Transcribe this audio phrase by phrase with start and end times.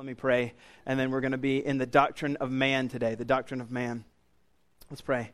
[0.00, 0.54] Let me pray.
[0.86, 3.70] And then we're going to be in the doctrine of man today, the doctrine of
[3.70, 4.06] man.
[4.88, 5.32] Let's pray.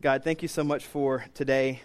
[0.00, 1.82] God, thank you so much for today.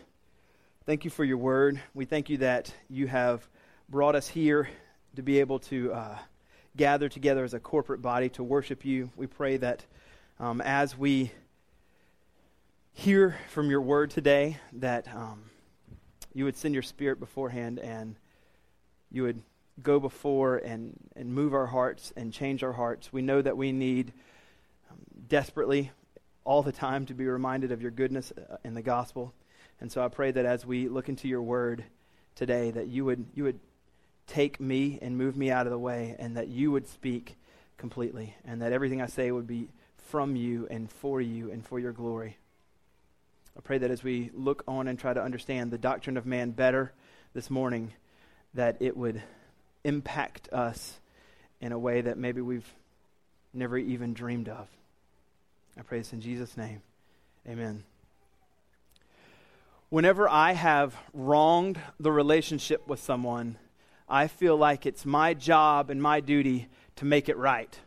[0.85, 1.81] Thank you for your word.
[1.93, 3.45] We thank you that you have
[3.89, 4.69] brought us here
[5.17, 6.17] to be able to uh,
[6.77, 9.09] gather together as a corporate body to worship you.
[9.17, 9.85] We pray that
[10.39, 11.29] um, as we
[12.93, 15.43] hear from your word today, that um,
[16.33, 18.15] you would send your spirit beforehand and
[19.11, 19.41] you would
[19.81, 23.11] go before and, and move our hearts and change our hearts.
[23.11, 24.13] We know that we need
[24.91, 25.91] um, desperately
[26.45, 29.33] all the time to be reminded of your goodness uh, in the gospel.
[29.81, 31.83] And so I pray that as we look into your word
[32.35, 33.59] today, that you would, you would
[34.27, 37.35] take me and move me out of the way, and that you would speak
[37.77, 39.67] completely, and that everything I say would be
[39.97, 42.37] from you and for you and for your glory.
[43.57, 46.51] I pray that as we look on and try to understand the doctrine of man
[46.51, 46.93] better
[47.33, 47.93] this morning,
[48.53, 49.21] that it would
[49.83, 50.99] impact us
[51.61, 52.71] in a way that maybe we've
[53.53, 54.67] never even dreamed of.
[55.77, 56.81] I pray this in Jesus' name.
[57.47, 57.83] Amen
[59.93, 63.57] whenever I have wronged the relationship with someone,
[64.09, 67.77] I feel like it's my job and my duty to make it right.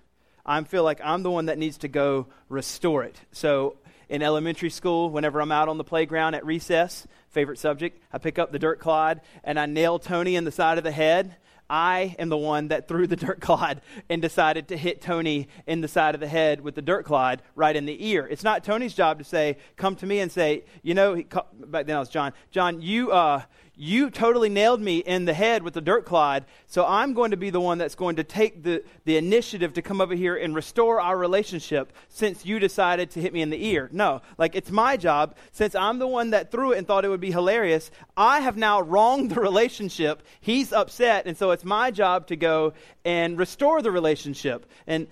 [0.46, 3.16] I feel like I'm the one that needs to go restore it.
[3.32, 8.18] So in elementary school, whenever I'm out on the playground at recess, favorite subject, I
[8.18, 11.34] pick up the dirt clod and I nail Tony in the side of the head
[11.68, 15.80] I am the one that threw the dirt clod and decided to hit Tony in
[15.80, 18.26] the side of the head with the dirt clod right in the ear.
[18.26, 21.22] It's not Tony's job to say, come to me and say, you know,
[21.66, 23.42] back then I was John, John, you, uh,
[23.76, 27.36] you totally nailed me in the head with the dirt clod, so I'm going to
[27.36, 30.54] be the one that's going to take the, the initiative to come over here and
[30.54, 33.90] restore our relationship since you decided to hit me in the ear.
[33.92, 35.36] No, like it's my job.
[35.52, 38.56] Since I'm the one that threw it and thought it would be hilarious, I have
[38.56, 40.22] now wronged the relationship.
[40.40, 42.72] He's upset, and so it's my job to go
[43.04, 44.64] and restore the relationship.
[44.86, 45.06] And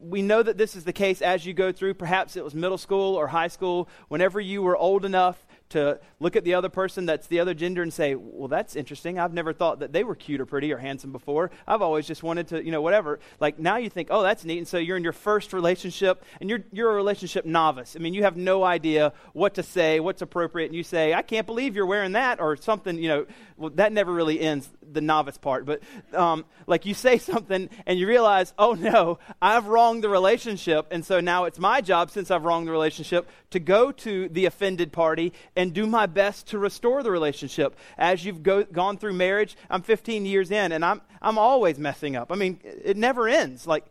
[0.00, 1.94] we know that this is the case as you go through.
[1.94, 6.36] Perhaps it was middle school or high school, whenever you were old enough to look
[6.36, 9.18] at the other person that's the other gender and say, well, that's interesting.
[9.18, 11.50] I've never thought that they were cute or pretty or handsome before.
[11.66, 13.18] I've always just wanted to, you know, whatever.
[13.40, 14.58] Like now you think, oh, that's neat.
[14.58, 17.96] And so you're in your first relationship and you're, you're a relationship novice.
[17.96, 20.66] I mean, you have no idea what to say, what's appropriate.
[20.66, 23.26] And you say, I can't believe you're wearing that or something, you know,
[23.56, 25.64] well, that never really ends the novice part.
[25.64, 25.82] But
[26.12, 30.86] um, like you say something and you realize, oh no, I've wronged the relationship.
[30.90, 34.46] And so now it's my job, since I've wronged the relationship, to go to the
[34.46, 37.76] offended party and do my best to restore the relationship.
[37.96, 42.16] As you've go, gone through marriage, I'm 15 years in, and I'm, I'm always messing
[42.16, 42.32] up.
[42.32, 43.66] I mean, it never ends.
[43.66, 43.86] Like,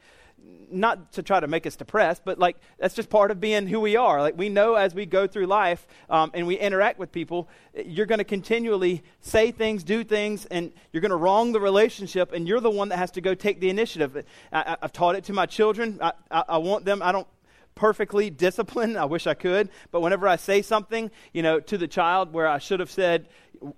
[0.74, 3.80] not to try to make us depressed, but like that's just part of being who
[3.80, 4.22] we are.
[4.22, 7.48] Like we know as we go through life um, and we interact with people,
[7.86, 12.34] you're going to continually say things, do things, and you're going to wrong the relationship,
[12.34, 14.26] and you're the one that has to go take the initiative.
[14.52, 16.00] I, have taught it to my children.
[16.02, 17.02] I, I, I want them.
[17.02, 17.28] I don't
[17.76, 18.98] perfectly disciplined.
[18.98, 19.70] I wish I could.
[19.92, 23.28] But whenever I say something, you know, to the child where I should have said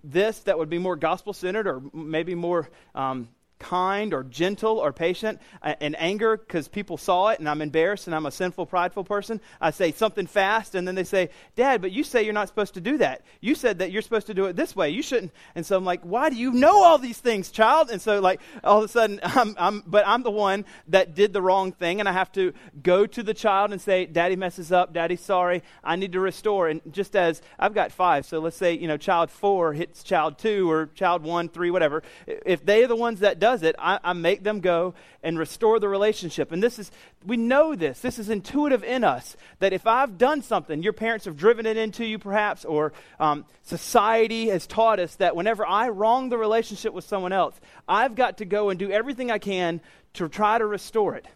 [0.03, 3.29] this that would be more gospel centered or maybe more um,
[3.59, 8.07] kind or gentle or patient uh, and anger because people saw it and I'm embarrassed
[8.07, 9.39] and I'm a sinful, prideful person.
[9.61, 12.73] I say something fast and then they say, Dad, but you say you're not supposed
[12.75, 13.23] to do that.
[13.41, 14.89] You said that you're supposed to do it this way.
[14.89, 15.31] You shouldn't.
[15.55, 17.89] And so I'm like, why do you know all these things, child?
[17.89, 21.33] And so like all of a sudden, I'm, I'm, but I'm the one that did
[21.33, 24.71] the wrong thing and I have to go to the child and say, Daddy messes
[24.71, 24.93] up.
[24.93, 25.63] Daddy's sorry.
[25.83, 26.67] I need to restore.
[26.67, 30.37] And just as I've got five, so let's say, you know, child four hits child
[30.37, 32.03] two or child one, three, whatever.
[32.27, 35.87] If they're the ones that does it, I, I make them go and restore the
[35.87, 36.51] relationship.
[36.51, 36.89] And this is,
[37.23, 37.99] we know this.
[37.99, 41.77] This is intuitive in us that if I've done something, your parents have driven it
[41.77, 46.91] into you perhaps, or um, society has taught us that whenever I wrong the relationship
[46.91, 47.53] with someone else,
[47.87, 49.79] I've got to go and do everything I can
[50.13, 51.27] to try to restore it.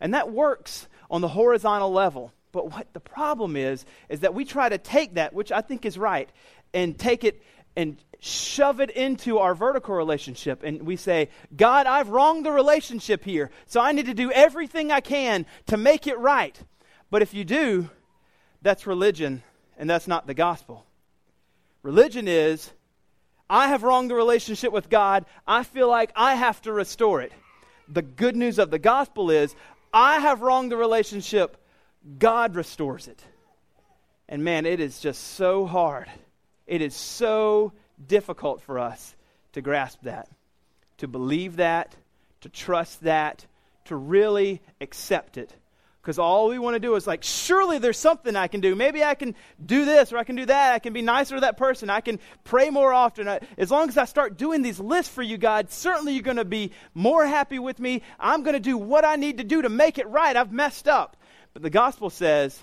[0.00, 2.32] And that works on the horizontal level.
[2.52, 5.84] But what the problem is, is that we try to take that, which I think
[5.84, 6.30] is right,
[6.72, 7.42] and take it
[7.76, 10.62] and shove it into our vertical relationship.
[10.62, 14.90] And we say, God, I've wronged the relationship here, so I need to do everything
[14.90, 16.58] I can to make it right.
[17.10, 17.90] But if you do,
[18.62, 19.42] that's religion,
[19.76, 20.86] and that's not the gospel.
[21.82, 22.72] Religion is,
[23.50, 27.32] I have wronged the relationship with God, I feel like I have to restore it.
[27.88, 29.54] The good news of the gospel is,
[29.92, 31.58] I have wronged the relationship,
[32.18, 33.22] God restores it.
[34.28, 36.08] And man, it is just so hard
[36.66, 37.72] it is so
[38.06, 39.14] difficult for us
[39.52, 40.28] to grasp that,
[40.98, 41.94] to believe that,
[42.40, 43.46] to trust that,
[43.86, 45.54] to really accept it.
[46.04, 48.74] Because all we want to do is like, surely there's something I can do.
[48.74, 49.34] Maybe I can
[49.64, 50.74] do this or I can do that.
[50.74, 51.88] I can be nicer to that person.
[51.88, 53.26] I can pray more often.
[53.56, 56.44] As long as I start doing these lists for you, God, certainly you're going to
[56.44, 58.02] be more happy with me.
[58.20, 60.36] I'm going to do what I need to do to make it right.
[60.36, 61.16] I've messed up.
[61.54, 62.60] But the gospel says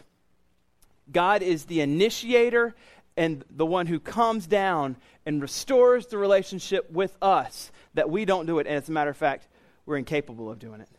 [1.12, 2.76] God is the initiator
[3.22, 8.46] and the one who comes down and restores the relationship with us, that we don't
[8.46, 8.68] do it.
[8.68, 9.48] And as a matter of fact,
[9.86, 10.90] we're incapable of doing it.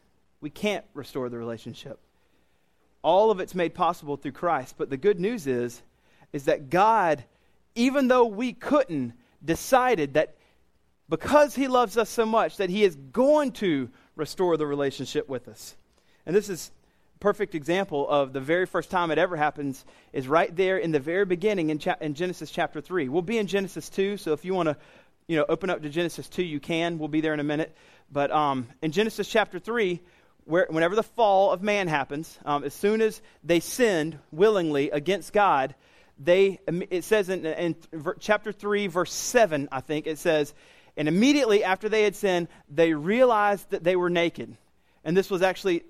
[0.41, 1.99] We can't restore the relationship
[3.03, 4.77] all of it's made possible through Christ.
[4.79, 5.83] But the good news is,
[6.33, 7.25] is that God,
[7.75, 9.15] even though we couldn't,
[9.45, 10.37] decided that
[11.09, 15.49] because He loves us so much, that He is going to restore the relationship with
[15.49, 15.77] us.
[16.25, 16.71] And this is
[17.23, 20.99] perfect example of the very first time it ever happens is right there in the
[20.99, 23.09] very beginning in, cha- in Genesis chapter 3.
[23.09, 24.77] We'll be in Genesis 2, so if you want to
[25.29, 26.99] you know, open up to Genesis 2, you can.
[26.99, 27.77] We'll be there in a minute.
[28.11, 30.01] But um, in Genesis chapter 3,
[30.47, 35.33] where, whenever the fall of man happens, um, as soon as they sinned willingly against
[35.33, 35.77] God,
[36.19, 36.59] they,
[36.91, 37.77] it says in, in
[38.19, 40.53] chapter 3, verse 7, I think, it says,
[40.97, 44.57] and immediately after they had sinned, they realized that they were naked.
[45.05, 45.85] And this was actually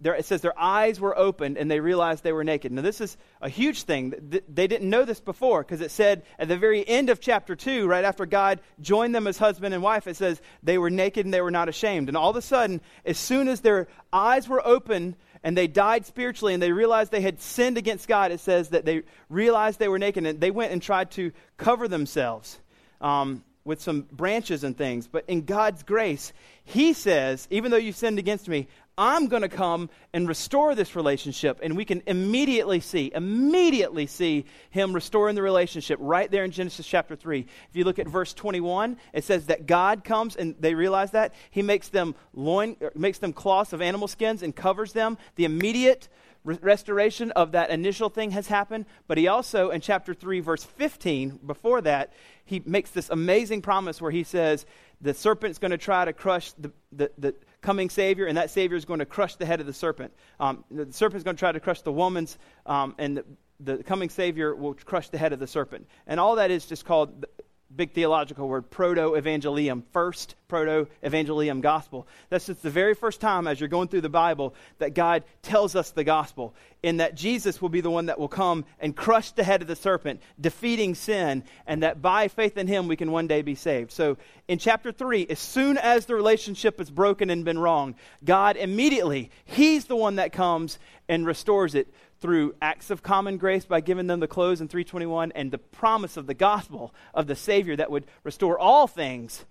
[0.00, 2.72] their, it says their eyes were opened and they realized they were naked.
[2.72, 4.14] Now, this is a huge thing.
[4.48, 7.86] They didn't know this before because it said at the very end of chapter 2,
[7.86, 11.34] right after God joined them as husband and wife, it says they were naked and
[11.34, 12.08] they were not ashamed.
[12.08, 16.06] And all of a sudden, as soon as their eyes were open and they died
[16.06, 19.88] spiritually and they realized they had sinned against God, it says that they realized they
[19.88, 22.58] were naked and they went and tried to cover themselves.
[23.02, 25.06] Um, with some branches and things.
[25.06, 26.32] But in God's grace,
[26.64, 28.68] He says, even though you sinned against me,
[29.00, 31.60] I'm going to come and restore this relationship.
[31.62, 36.86] And we can immediately see, immediately see him restoring the relationship right there in Genesis
[36.86, 37.40] chapter 3.
[37.40, 41.32] If you look at verse 21, it says that God comes and they realize that.
[41.50, 45.16] He makes them loin, er, makes them cloths of animal skins and covers them.
[45.36, 46.10] The immediate
[46.44, 48.84] re- restoration of that initial thing has happened.
[49.06, 52.12] But he also, in chapter 3, verse 15, before that,
[52.44, 54.66] he makes this amazing promise where he says,
[55.00, 58.76] the serpent's going to try to crush the, the, the coming Savior, and that Savior
[58.76, 60.12] is going to crush the head of the serpent.
[60.38, 63.24] Um, the serpent is going to try to crush the woman's, um, and the,
[63.60, 65.86] the, coming Savior will crush the head of the serpent.
[66.06, 67.26] And all that is just called
[67.74, 72.06] big theological word, proto evangelium, first proto evangelium gospel.
[72.28, 75.76] That's just the very first time as you're going through the Bible that God tells
[75.76, 79.32] us the gospel, in that Jesus will be the one that will come and crush
[79.32, 83.12] the head of the serpent, defeating sin, and that by faith in him we can
[83.12, 83.92] one day be saved.
[83.92, 84.16] So
[84.48, 87.94] in chapter 3, as soon as the relationship is broken and been wrong,
[88.24, 90.78] God immediately, He's the one that comes
[91.08, 95.32] and restores it through acts of common grace by giving them the clothes in 321
[95.32, 99.44] and the promise of the gospel of the Savior that would restore all things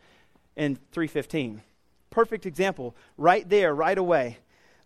[0.56, 1.62] in 315.
[2.12, 4.38] Perfect example right there, right away.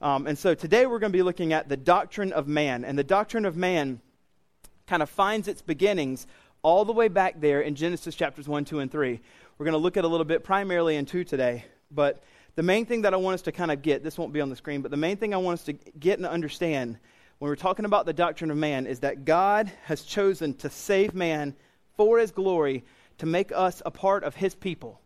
[0.01, 2.85] Um, and so today we're going to be looking at the doctrine of man.
[2.85, 4.01] And the doctrine of man
[4.87, 6.27] kind of finds its beginnings
[6.61, 9.19] all the way back there in Genesis chapters 1, 2, and 3.
[9.57, 11.65] We're going to look at a little bit primarily in 2 today.
[11.91, 12.23] But
[12.55, 14.49] the main thing that I want us to kind of get, this won't be on
[14.49, 16.97] the screen, but the main thing I want us to get and understand
[17.43, 21.13] when we're talking about the doctrine of man is that God has chosen to save
[21.13, 21.53] man
[21.97, 22.85] for his glory,
[23.17, 25.01] to make us a part of his people,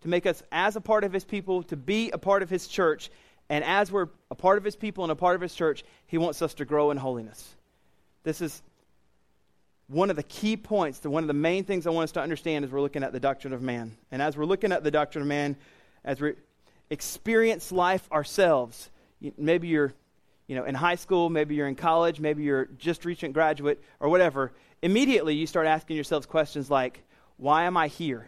[0.00, 2.66] to make us as a part of his people, to be a part of his
[2.66, 3.08] church.
[3.48, 6.18] And as we're a part of his people and a part of his church, he
[6.18, 7.54] wants us to grow in holiness.
[8.24, 8.62] This is
[9.86, 12.64] one of the key points, one of the main things I want us to understand
[12.64, 13.96] as we're looking at the doctrine of man.
[14.10, 15.54] And as we're looking at the doctrine of man,
[16.04, 16.32] as we
[16.90, 18.90] experience life ourselves,
[19.38, 19.94] maybe you're
[20.50, 24.08] you know, in high school, maybe you're in college, maybe you're just recent graduate or
[24.08, 24.50] whatever,
[24.82, 27.04] immediately you start asking yourselves questions like,
[27.36, 28.26] why am I here?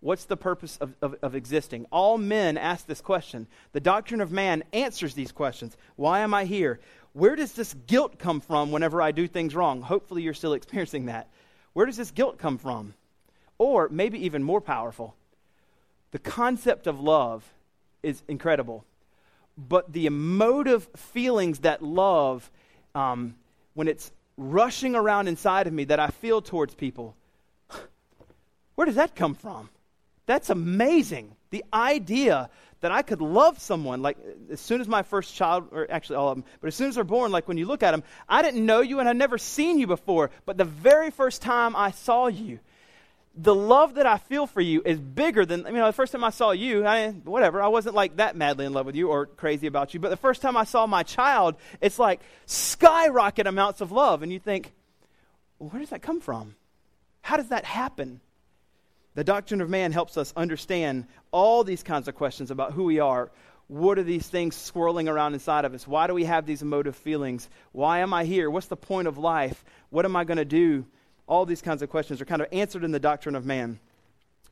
[0.00, 1.86] What's the purpose of, of, of, existing?
[1.90, 3.46] All men ask this question.
[3.72, 5.78] The doctrine of man answers these questions.
[5.96, 6.78] Why am I here?
[7.14, 9.80] Where does this guilt come from whenever I do things wrong?
[9.80, 11.26] Hopefully, you're still experiencing that.
[11.72, 12.92] Where does this guilt come from?
[13.56, 15.16] Or maybe even more powerful,
[16.10, 17.50] the concept of love
[18.02, 18.84] is incredible
[19.56, 22.50] but the emotive feelings that love,
[22.94, 23.34] um,
[23.74, 27.14] when it's rushing around inside of me that I feel towards people,
[28.74, 29.68] where does that come from?
[30.26, 31.36] That's amazing.
[31.50, 32.48] The idea
[32.80, 34.16] that I could love someone, like
[34.50, 36.94] as soon as my first child, or actually all of them, but as soon as
[36.94, 39.38] they're born, like when you look at them, I didn't know you and I'd never
[39.38, 42.58] seen you before, but the very first time I saw you,
[43.36, 46.24] the love that I feel for you is bigger than, you know, the first time
[46.24, 49.26] I saw you, I, whatever, I wasn't like that madly in love with you or
[49.26, 53.80] crazy about you, but the first time I saw my child, it's like skyrocket amounts
[53.80, 54.22] of love.
[54.22, 54.72] And you think,
[55.58, 56.56] well, where does that come from?
[57.22, 58.20] How does that happen?
[59.14, 62.98] The doctrine of man helps us understand all these kinds of questions about who we
[62.98, 63.30] are.
[63.68, 65.86] what are these things swirling around inside of us?
[65.86, 67.48] Why do we have these emotive feelings?
[67.70, 68.50] Why am I here?
[68.50, 69.64] What's the point of life?
[69.90, 70.86] What am I going to do?
[71.30, 73.78] All these kinds of questions are kind of answered in the doctrine of man.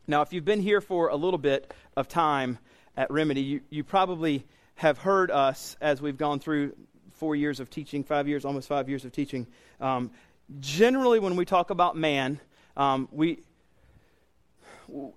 [0.06, 2.56] Now, if you've been here for a little bit of time
[2.96, 6.76] at Remedy, you, you probably have heard us as we've gone through
[7.14, 9.48] four years of teaching, five years, almost five years of teaching.
[9.80, 10.12] Um,
[10.60, 12.38] generally, when we talk about man,
[12.76, 13.40] um, we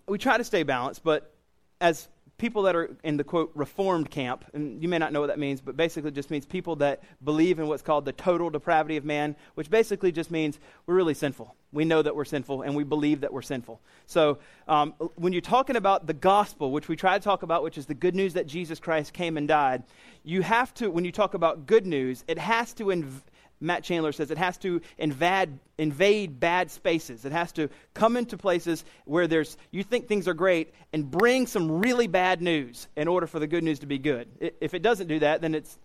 [0.07, 1.31] we try to stay balanced, but
[1.79, 2.09] as
[2.41, 5.37] people that are in the quote reformed camp, and you may not know what that
[5.37, 9.05] means, but basically just means people that believe in what's called the total depravity of
[9.05, 10.57] man, which basically just means
[10.87, 11.55] we're really sinful.
[11.71, 13.79] We know that we're sinful, and we believe that we're sinful.
[14.07, 17.77] So um, when you're talking about the gospel, which we try to talk about, which
[17.77, 19.83] is the good news that Jesus Christ came and died,
[20.23, 23.21] you have to, when you talk about good news, it has to inv-
[23.61, 27.23] Matt Chandler says it has to invade, invade bad spaces.
[27.23, 31.47] It has to come into places where there's you think things are great and bring
[31.47, 34.27] some really bad news in order for the good news to be good.
[34.59, 35.77] If it doesn't do that, then it's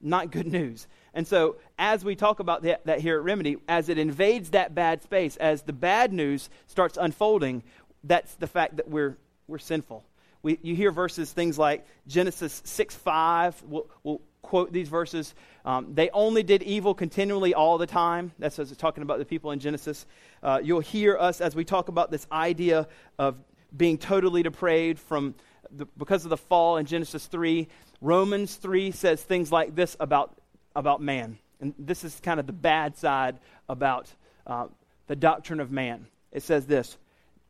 [0.00, 0.86] not good news.
[1.14, 4.74] And so, as we talk about that, that here at Remedy, as it invades that
[4.74, 7.62] bad space, as the bad news starts unfolding,
[8.04, 10.04] that's the fact that we're, we're sinful.
[10.42, 13.62] We, you hear verses, things like Genesis 6 5.
[13.62, 15.34] We'll, we'll quote these verses.
[15.64, 18.32] Um, they only did evil continually all the time.
[18.38, 20.06] That's as talking about the people in Genesis.
[20.42, 23.36] Uh, you'll hear us as we talk about this idea of
[23.74, 25.34] being totally depraved from
[25.70, 27.68] the, because of the fall in Genesis 3.
[28.00, 30.36] Romans 3 says things like this about,
[30.74, 31.38] about man.
[31.60, 34.10] And this is kind of the bad side about
[34.46, 34.66] uh,
[35.06, 36.06] the doctrine of man.
[36.32, 36.96] It says this,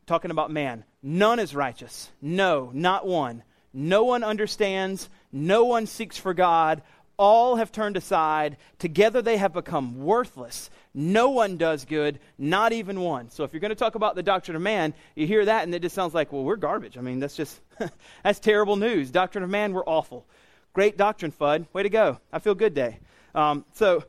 [0.07, 2.11] talking about man none is righteous.
[2.21, 3.43] No, not one.
[3.73, 5.09] No one understands.
[5.33, 6.83] No one seeks for God.
[7.17, 8.57] All have turned aside.
[8.79, 10.71] Together they have become worthless.
[10.95, 13.31] No one does good, not even one.
[13.31, 15.75] So if you're going to talk about the doctrine of man, you hear that and
[15.75, 16.99] it just sounds like, well, we're garbage.
[16.99, 17.61] I mean, that's just,
[18.23, 19.11] that's terrible news.
[19.11, 20.27] Doctrine of man, we're awful.
[20.75, 21.67] Great doctrine, Fudd.
[21.73, 22.19] Way to go.
[22.33, 22.99] I feel good day.
[23.35, 24.05] Um, so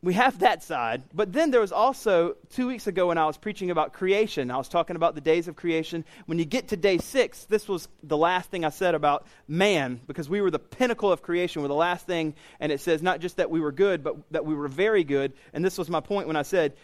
[0.00, 1.02] we have that side.
[1.12, 4.56] But then there was also, two weeks ago when I was preaching about creation, I
[4.56, 6.04] was talking about the days of creation.
[6.26, 10.00] When you get to day six, this was the last thing I said about man,
[10.06, 11.62] because we were the pinnacle of creation.
[11.62, 14.44] We're the last thing, and it says not just that we were good, but that
[14.44, 15.32] we were very good.
[15.52, 16.74] And this was my point when I said,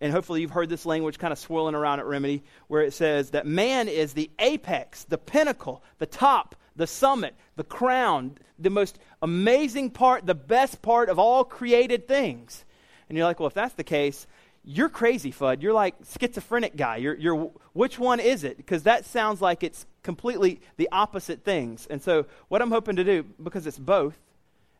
[0.00, 3.30] and hopefully you've heard this language kind of swirling around at Remedy, where it says
[3.30, 8.98] that man is the apex, the pinnacle, the top, the summit, the crown, the most
[9.20, 12.64] amazing part, the best part of all created things.
[13.08, 14.26] And you're like, well, if that's the case,
[14.64, 15.60] you're crazy, Fudd.
[15.60, 16.96] You're like schizophrenic guy.
[16.96, 18.56] You're, you're which one is it?
[18.56, 21.86] Because that sounds like it's completely the opposite things.
[21.88, 24.16] And so, what I'm hoping to do, because it's both,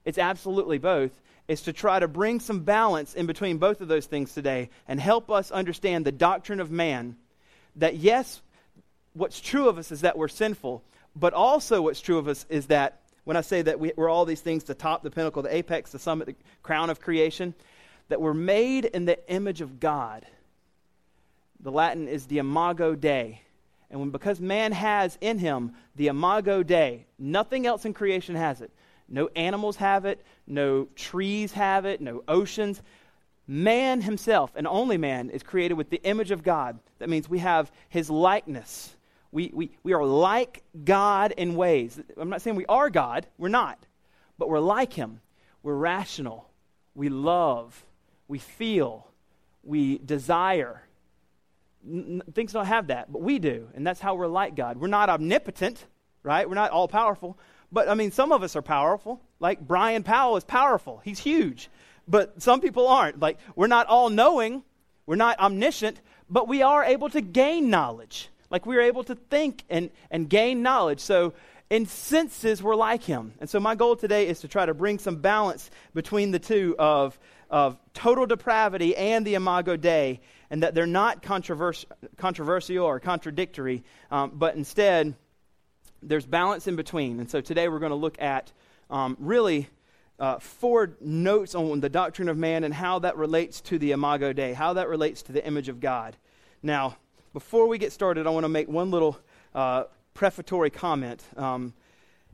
[0.07, 1.12] it's absolutely both,
[1.49, 4.99] is to try to bring some balance in between both of those things today and
[4.99, 7.16] help us understand the doctrine of man.
[7.76, 8.40] That yes,
[9.12, 10.83] what's true of us is that we're sinful,
[11.17, 14.25] but also, what's true of us is that when I say that we, are all
[14.25, 17.55] these things the top, the pinnacle, the apex, the summit, the crown of creation,
[18.09, 20.26] that we're made in the image of God.
[21.61, 23.40] The Latin is the imago Dei.
[23.90, 28.61] And when, because man has in him the imago Dei, nothing else in creation has
[28.61, 28.71] it.
[29.09, 32.81] No animals have it, no trees have it, no oceans.
[33.47, 36.79] Man himself, and only man, is created with the image of God.
[37.00, 38.95] That means we have his likeness.
[39.32, 42.00] We, we, we are like God in ways.
[42.16, 43.78] I'm not saying we are God, we're not.
[44.38, 45.20] But we're like Him.
[45.62, 46.49] We're rational.
[46.94, 47.84] We love.
[48.28, 49.06] We feel.
[49.62, 50.82] We desire.
[51.87, 53.68] N- things don't have that, but we do.
[53.75, 54.78] And that's how we're like God.
[54.78, 55.84] We're not omnipotent,
[56.22, 56.49] right?
[56.49, 57.38] We're not all powerful.
[57.70, 59.20] But I mean, some of us are powerful.
[59.38, 61.68] Like Brian Powell is powerful, he's huge.
[62.08, 63.20] But some people aren't.
[63.20, 64.64] Like, we're not all knowing,
[65.06, 68.28] we're not omniscient, but we are able to gain knowledge.
[68.50, 71.00] Like we were able to think and, and gain knowledge.
[71.00, 71.33] So
[71.71, 73.33] in senses, we're like him.
[73.40, 76.75] And so my goal today is to try to bring some balance between the two
[76.78, 82.99] of, of total depravity and the imago Dei, and that they're not controvers- controversial or
[82.99, 85.14] contradictory, um, but instead
[86.02, 87.21] there's balance in between.
[87.21, 88.50] And so today we're going to look at
[88.90, 89.69] um, really
[90.19, 94.33] uh, four notes on the doctrine of man and how that relates to the imago
[94.33, 96.16] Dei, how that relates to the image of God.
[96.62, 96.97] Now,
[97.32, 99.18] before we get started, I want to make one little
[99.54, 99.84] uh,
[100.14, 101.22] prefatory comment.
[101.37, 101.75] Um,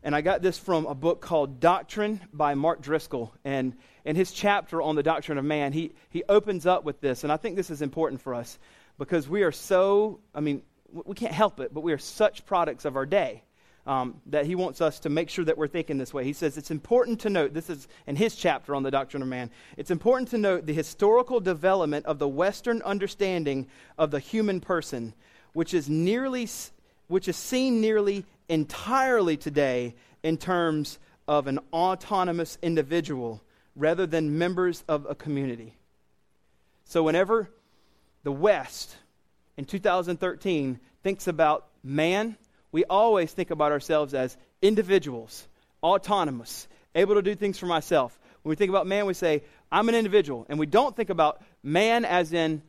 [0.03, 3.33] and I got this from a book called Doctrine by Mark Driscoll.
[3.45, 3.75] And
[4.05, 7.25] in his chapter on the doctrine of man, he, he opens up with this.
[7.25, 8.59] And I think this is important for us
[8.99, 10.63] because we are so, I mean,
[10.93, 13.43] we can't help it, but we are such products of our day
[13.87, 16.25] um, that he wants us to make sure that we're thinking this way.
[16.25, 19.29] He says it's important to note, this is in his chapter on the doctrine of
[19.29, 23.67] man, it's important to note the historical development of the Western understanding
[23.97, 25.15] of the human person,
[25.53, 26.49] which is nearly,
[27.09, 33.41] which is seen nearly entirely today in terms of an autonomous individual
[33.75, 35.75] rather than members of a community.
[36.85, 37.51] So, whenever
[38.23, 38.97] the West
[39.57, 42.37] in 2013 thinks about man,
[42.77, 45.49] we always think about ourselves as individuals,
[45.83, 48.19] autonomous, able to do things for myself.
[48.43, 50.45] When we think about man, we say, I'm an individual.
[50.51, 52.61] And we don't think about man as in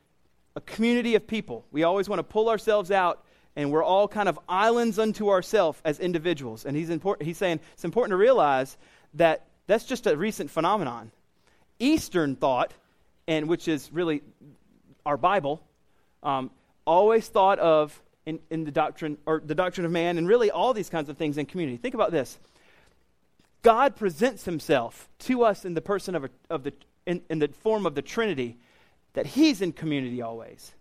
[0.55, 1.65] a community of people.
[1.73, 3.21] We always want to pull ourselves out
[3.57, 6.63] and we're all kind of islands unto ourselves as individuals.
[6.63, 8.77] And he's, important, he's saying it's important to realize
[9.15, 11.11] that that's just a recent phenomenon.
[11.79, 12.73] Eastern thought,
[13.27, 14.21] and which is really
[15.05, 15.61] our Bible,
[16.23, 16.49] um,
[16.85, 20.73] always thought of in, in the doctrine or the doctrine of man, and really all
[20.73, 21.77] these kinds of things in community.
[21.77, 22.37] Think about this:
[23.63, 26.73] God presents Himself to us in the person of, a, of the
[27.05, 28.57] in, in the form of the Trinity,
[29.13, 30.73] that He's in community always.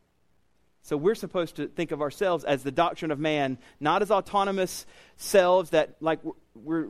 [0.83, 4.87] So we're supposed to think of ourselves as the doctrine of man, not as autonomous
[5.17, 6.21] selves that, like,
[6.55, 6.89] we're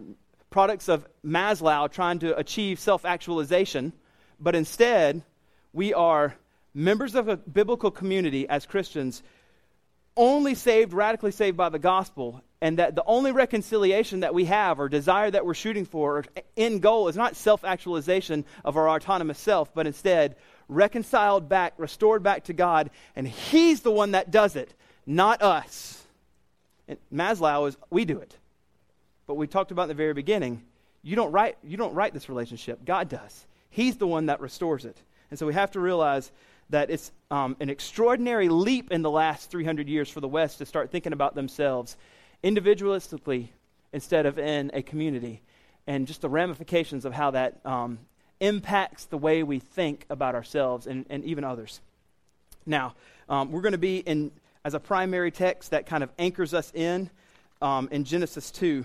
[0.51, 3.93] products of Maslow trying to achieve self actualization,
[4.41, 5.23] but instead,
[5.73, 6.35] we are
[6.73, 9.23] members of a biblical community as Christians,
[10.17, 14.81] only saved, radically saved by the gospel, and that the only reconciliation that we have
[14.81, 16.25] or desire that we're shooting for or
[16.57, 20.37] end goal is not self actualization of our autonomous self, but instead
[20.69, 24.75] reconciled back, restored back to God, and He's the one that does it,
[25.07, 26.03] not us.
[26.89, 28.37] And Maslow is, we do it.
[29.27, 30.63] But we talked about in the very beginning,
[31.03, 33.47] you don't write, you don't right this relationship, God does.
[33.71, 34.97] He's the one that restores it.
[35.31, 36.31] And so we have to realize
[36.71, 40.67] that it's um, an extraordinary leap in the last 300 years for the West to
[40.67, 41.97] start thinking about themselves
[42.43, 43.49] individualistically
[43.93, 45.41] instead of in a community,
[45.87, 47.99] and just the ramifications of how that um,
[48.41, 51.81] impacts the way we think about ourselves and, and even others.
[52.67, 52.95] Now,
[53.29, 54.33] um, we're going to be in
[54.65, 57.09] as a primary text that kind of anchors us in
[57.63, 58.85] um, in Genesis 2.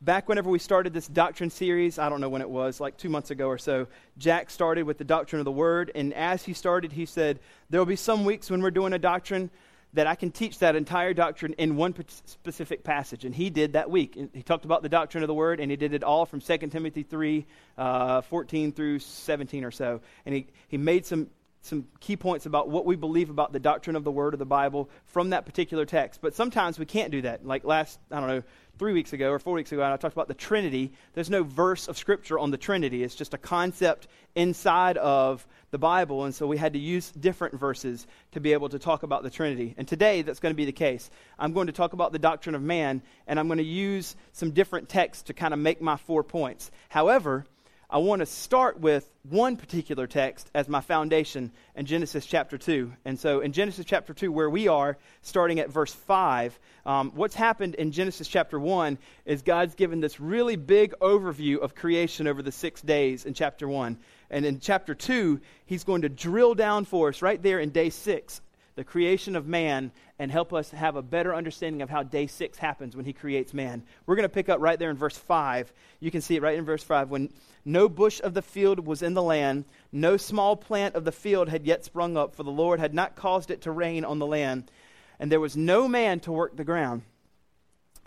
[0.00, 3.08] Back whenever we started this doctrine series, I don't know when it was, like two
[3.08, 5.90] months ago or so, Jack started with the doctrine of the word.
[5.92, 8.98] And as he started, he said, There will be some weeks when we're doing a
[8.98, 9.50] doctrine
[9.94, 11.94] that I can teach that entire doctrine in one
[12.26, 13.24] specific passage.
[13.24, 14.16] And he did that week.
[14.34, 16.58] He talked about the doctrine of the word, and he did it all from 2
[16.68, 17.44] Timothy 3
[17.76, 20.00] uh, 14 through 17 or so.
[20.26, 21.28] And he, he made some
[21.60, 24.46] some key points about what we believe about the doctrine of the Word of the
[24.46, 26.20] Bible from that particular text.
[26.20, 27.44] But sometimes we can't do that.
[27.44, 28.42] Like last, I don't know,
[28.78, 30.92] three weeks ago or four weeks ago, and I talked about the Trinity.
[31.14, 35.78] There's no verse of Scripture on the Trinity, it's just a concept inside of the
[35.78, 36.24] Bible.
[36.24, 39.30] And so we had to use different verses to be able to talk about the
[39.30, 39.74] Trinity.
[39.76, 41.10] And today, that's going to be the case.
[41.38, 44.52] I'm going to talk about the doctrine of man, and I'm going to use some
[44.52, 46.70] different texts to kind of make my four points.
[46.88, 47.44] However,
[47.90, 52.92] I want to start with one particular text as my foundation in Genesis chapter 2.
[53.06, 57.34] And so, in Genesis chapter 2, where we are, starting at verse 5, um, what's
[57.34, 62.42] happened in Genesis chapter 1 is God's given this really big overview of creation over
[62.42, 63.96] the six days in chapter 1.
[64.28, 67.88] And in chapter 2, he's going to drill down for us right there in day
[67.88, 68.42] 6
[68.78, 72.58] the creation of man and help us have a better understanding of how day six
[72.58, 73.82] happens when he creates man.
[74.06, 75.72] We're going to pick up right there in verse 5.
[75.98, 77.10] You can see it right in verse 5.
[77.10, 77.32] When
[77.64, 81.48] no bush of the field was in the land, no small plant of the field
[81.48, 84.26] had yet sprung up, for the Lord had not caused it to rain on the
[84.26, 84.70] land,
[85.18, 87.02] and there was no man to work the ground.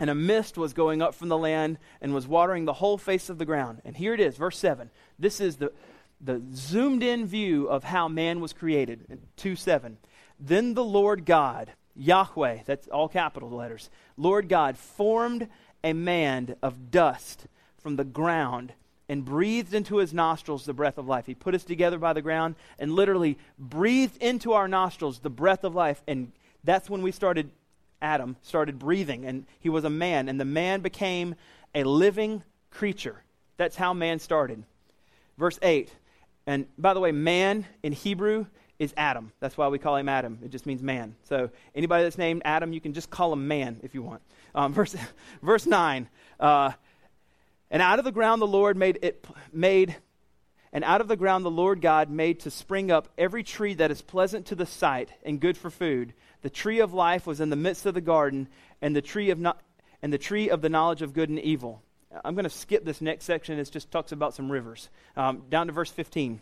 [0.00, 3.28] And a mist was going up from the land and was watering the whole face
[3.28, 3.82] of the ground.
[3.84, 4.88] And here it is, verse 7.
[5.18, 5.70] This is the,
[6.18, 9.20] the zoomed in view of how man was created.
[9.36, 9.98] 2 7.
[10.44, 15.46] Then the Lord God, Yahweh, that's all capital letters, Lord God formed
[15.84, 17.46] a man of dust
[17.78, 18.72] from the ground
[19.08, 21.26] and breathed into his nostrils the breath of life.
[21.26, 25.62] He put us together by the ground and literally breathed into our nostrils the breath
[25.62, 26.02] of life.
[26.08, 26.32] And
[26.64, 27.50] that's when we started,
[28.00, 31.36] Adam started breathing, and he was a man, and the man became
[31.74, 33.22] a living creature.
[33.58, 34.64] That's how man started.
[35.38, 35.92] Verse 8.
[36.46, 38.46] And by the way, man in Hebrew
[38.82, 39.30] is Adam.
[39.38, 40.40] That's why we call him Adam.
[40.44, 41.14] It just means man.
[41.22, 44.22] So anybody that's named Adam, you can just call him man if you want.
[44.56, 44.96] Um, verse,
[45.40, 46.08] verse 9.
[46.40, 46.72] Uh,
[47.70, 49.96] and out of the ground the Lord made it made
[50.72, 53.92] and out of the ground the Lord God made to spring up every tree that
[53.92, 56.12] is pleasant to the sight and good for food.
[56.40, 58.48] The tree of life was in the midst of the garden,
[58.80, 59.52] and the tree of no,
[60.00, 61.82] and the tree of the knowledge of good and evil.
[62.24, 63.58] I'm going to skip this next section.
[63.58, 64.88] It just talks about some rivers.
[65.14, 66.40] Um, down to verse 15.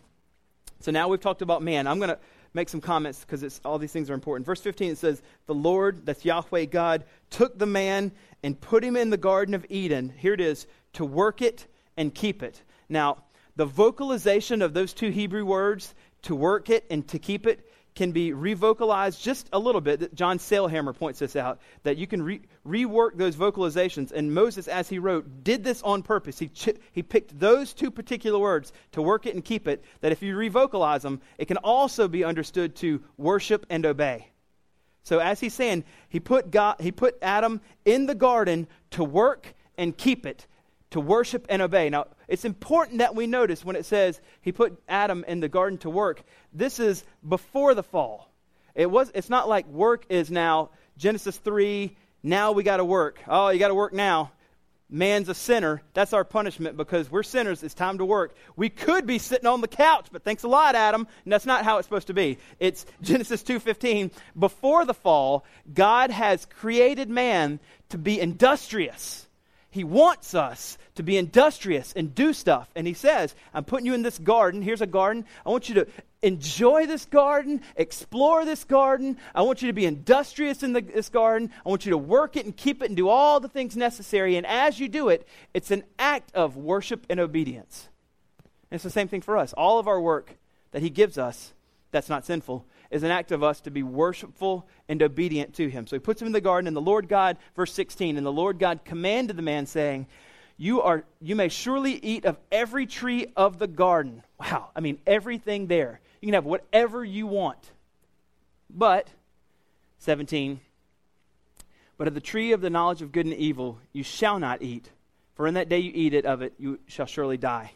[0.81, 1.87] So now we've talked about man.
[1.87, 2.19] I'm going to
[2.55, 4.47] make some comments because all these things are important.
[4.47, 8.13] Verse 15 it says, The Lord, that's Yahweh God, took the man
[8.43, 10.13] and put him in the Garden of Eden.
[10.17, 11.67] Here it is to work it
[11.97, 12.63] and keep it.
[12.89, 13.25] Now,
[13.57, 17.70] the vocalization of those two Hebrew words, to work it and to keep it,
[18.01, 20.15] can be revocalized just a little bit.
[20.15, 24.11] John Sailhamer points this out that you can re- rework those vocalizations.
[24.11, 26.39] And Moses, as he wrote, did this on purpose.
[26.39, 30.13] He, ch- he picked those two particular words to work it and keep it, that
[30.13, 34.29] if you revocalize them, it can also be understood to worship and obey.
[35.03, 39.53] So, as he's saying, he put, God, he put Adam in the garden to work
[39.77, 40.47] and keep it,
[40.93, 41.91] to worship and obey.
[41.91, 45.79] Now, it's important that we notice when it says he put Adam in the garden
[45.79, 48.31] to work, this is before the fall.
[48.77, 53.21] It was, it's not like work is now Genesis 3, now we got to work.
[53.27, 54.31] Oh, you got to work now.
[54.89, 55.83] Man's a sinner.
[55.93, 57.65] That's our punishment because we're sinners.
[57.65, 58.35] It's time to work.
[58.55, 61.09] We could be sitting on the couch, but thanks a lot, Adam.
[61.25, 62.39] And that's not how it's supposed to be.
[62.61, 64.13] It's Genesis 2:15.
[64.39, 69.27] Before the fall, God has created man to be industrious
[69.71, 72.69] he wants us to be industrious and do stuff.
[72.75, 74.63] And He says, I'm putting you in this garden.
[74.63, 75.25] Here's a garden.
[75.47, 75.87] I want you to
[76.23, 79.17] enjoy this garden, explore this garden.
[79.33, 81.51] I want you to be industrious in the, this garden.
[81.65, 84.37] I want you to work it and keep it and do all the things necessary.
[84.37, 87.89] And as you do it, it's an act of worship and obedience.
[88.71, 89.53] And it's the same thing for us.
[89.53, 90.37] All of our work
[90.73, 91.55] that He gives us
[91.93, 95.87] that's not sinful is an act of us to be worshipful and obedient to him.
[95.87, 98.33] So he puts him in the garden, and the Lord God, verse 16, and the
[98.33, 100.07] Lord God commanded the man, saying,
[100.57, 104.23] you, are, you may surely eat of every tree of the garden.
[104.39, 106.01] Wow, I mean, everything there.
[106.21, 107.71] You can have whatever you want.
[108.69, 109.09] But,
[110.01, 110.61] 17,
[111.97, 114.91] but of the tree of the knowledge of good and evil you shall not eat,
[115.35, 117.73] for in that day you eat it of it, you shall surely die.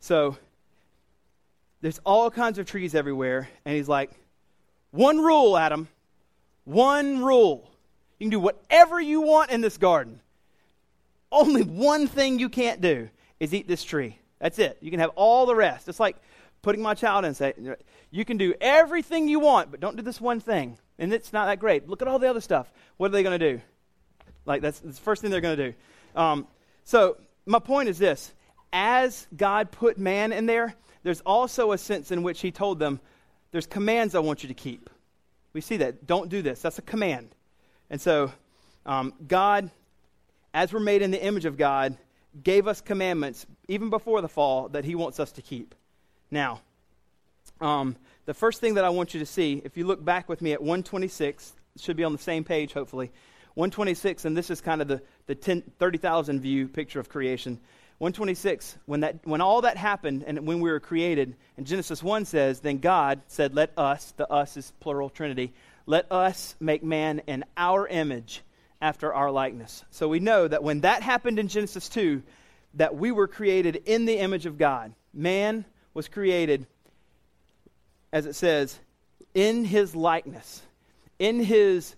[0.00, 0.38] So,
[1.82, 3.48] there's all kinds of trees everywhere.
[3.64, 4.10] And he's like,
[4.92, 5.88] one rule, Adam.
[6.64, 7.68] One rule.
[8.18, 10.20] You can do whatever you want in this garden.
[11.30, 14.16] Only one thing you can't do is eat this tree.
[14.38, 14.78] That's it.
[14.80, 15.88] You can have all the rest.
[15.88, 16.16] It's like
[16.62, 17.54] putting my child in and say,
[18.10, 20.78] you can do everything you want, but don't do this one thing.
[20.98, 21.88] And it's not that great.
[21.88, 22.70] Look at all the other stuff.
[22.96, 23.60] What are they going to do?
[24.46, 25.74] Like, that's, that's, the first thing they're going to do.
[26.14, 26.46] Um,
[26.84, 27.16] so,
[27.46, 28.32] my point is this
[28.72, 33.00] as God put man in there, there's also a sense in which he told them,
[33.50, 34.90] There's commands I want you to keep.
[35.52, 36.06] We see that.
[36.06, 36.62] Don't do this.
[36.62, 37.34] That's a command.
[37.90, 38.32] And so,
[38.86, 39.70] um, God,
[40.54, 41.96] as we're made in the image of God,
[42.42, 45.74] gave us commandments even before the fall that he wants us to keep.
[46.30, 46.62] Now,
[47.60, 50.40] um, the first thing that I want you to see, if you look back with
[50.40, 53.10] me at 126, should be on the same page, hopefully.
[53.54, 57.60] 126, and this is kind of the, the 30,000 view picture of creation.
[57.98, 62.24] 126, when, that, when all that happened and when we were created, and Genesis 1
[62.24, 65.52] says, Then God said, Let us, the us is plural Trinity,
[65.86, 68.42] let us make man in our image
[68.80, 69.84] after our likeness.
[69.90, 72.22] So we know that when that happened in Genesis 2,
[72.74, 74.92] that we were created in the image of God.
[75.14, 76.66] Man was created,
[78.12, 78.78] as it says,
[79.34, 80.62] in his likeness,
[81.18, 81.94] in his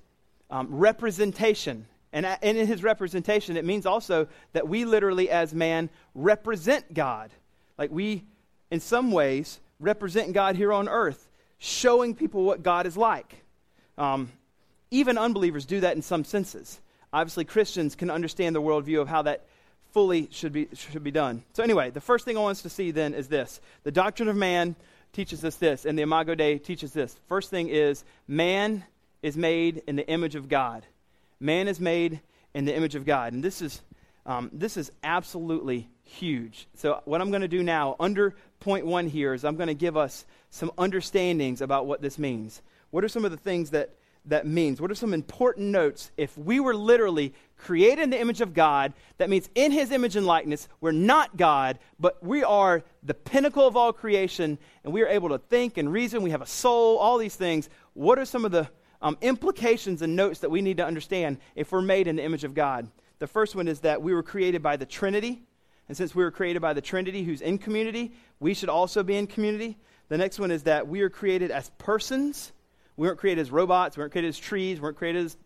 [0.51, 6.95] um, representation and in his representation, it means also that we literally, as man, represent
[6.95, 7.33] God.
[7.77, 8.23] Like we,
[8.71, 13.43] in some ways, represent God here on earth, showing people what God is like.
[13.99, 14.31] Um,
[14.93, 16.81] even unbelievers do that in some senses.
[17.13, 19.45] Obviously, Christians can understand the worldview of how that
[19.93, 21.43] fully should be, should be done.
[21.53, 24.29] So, anyway, the first thing I want us to see then is this the doctrine
[24.29, 24.77] of man
[25.13, 27.17] teaches us this, and the Imago Dei teaches this.
[27.29, 28.85] First thing is man
[29.21, 30.87] is made in the image of God.
[31.41, 32.21] Man is made
[32.55, 33.33] in the image of God.
[33.33, 33.83] And this is,
[34.27, 36.69] um, this is absolutely huge.
[36.75, 39.75] So, what I'm going to do now, under point one here, is I'm going to
[39.75, 42.63] give us some understandings about what this means.
[42.91, 43.91] What are some of the things that
[44.27, 44.81] that means?
[44.81, 46.11] What are some important notes?
[46.17, 50.17] If we were literally created in the image of God, that means in his image
[50.17, 55.03] and likeness, we're not God, but we are the pinnacle of all creation, and we
[55.03, 56.23] are able to think and reason.
[56.23, 57.69] We have a soul, all these things.
[57.93, 58.69] What are some of the
[59.05, 62.43] um, implications and notes that we need to understand if we're made in the image
[62.43, 62.89] of God.
[63.19, 65.43] The first one is that we were created by the Trinity.
[65.89, 69.17] And since we were created by the Trinity who's in community, we should also be
[69.17, 69.77] in community.
[70.09, 72.53] The next one is that we are created as persons.
[72.97, 73.95] We weren't created as robots.
[73.95, 74.79] We weren't created as trees.
[74.79, 75.37] We weren't created as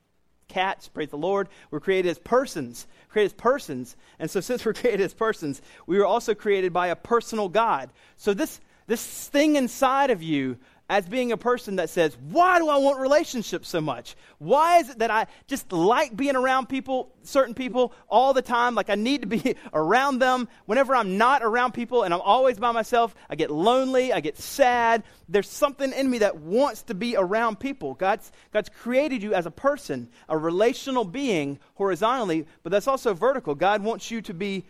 [0.46, 0.86] cats.
[0.86, 1.48] Praise the Lord.
[1.72, 2.86] We're created as persons.
[3.08, 3.96] Created as persons.
[4.20, 7.90] And so, since we're created as persons, we were also created by a personal God.
[8.16, 12.68] So, this, this thing inside of you as being a person that says, Why do
[12.68, 14.16] I want relationships so much?
[14.38, 18.74] Why is it that I just like being around people, certain people, all the time?
[18.74, 20.48] Like I need to be around them.
[20.64, 24.38] Whenever I'm not around people and I'm always by myself, I get lonely, I get
[24.38, 25.02] sad.
[25.28, 27.92] There's something in me that wants to be around people.
[27.94, 33.54] God's, God's created you as a person, a relational being horizontally, but that's also vertical.
[33.54, 34.64] God wants you to be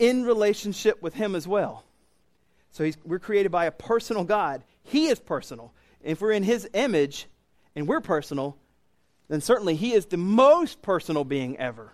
[0.00, 1.84] in relationship with Him as well.
[2.72, 4.62] So we're created by a personal God.
[4.84, 5.72] He is personal.
[6.02, 7.26] if we're in his image
[7.74, 8.56] and we're personal,
[9.28, 11.92] then certainly he is the most personal being ever.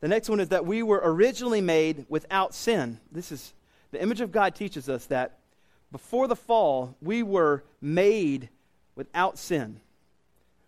[0.00, 2.98] The next one is that we were originally made without sin.
[3.10, 3.54] This is
[3.90, 5.38] the image of God teaches us that
[5.92, 8.48] before the fall, we were made
[8.94, 9.80] without sin.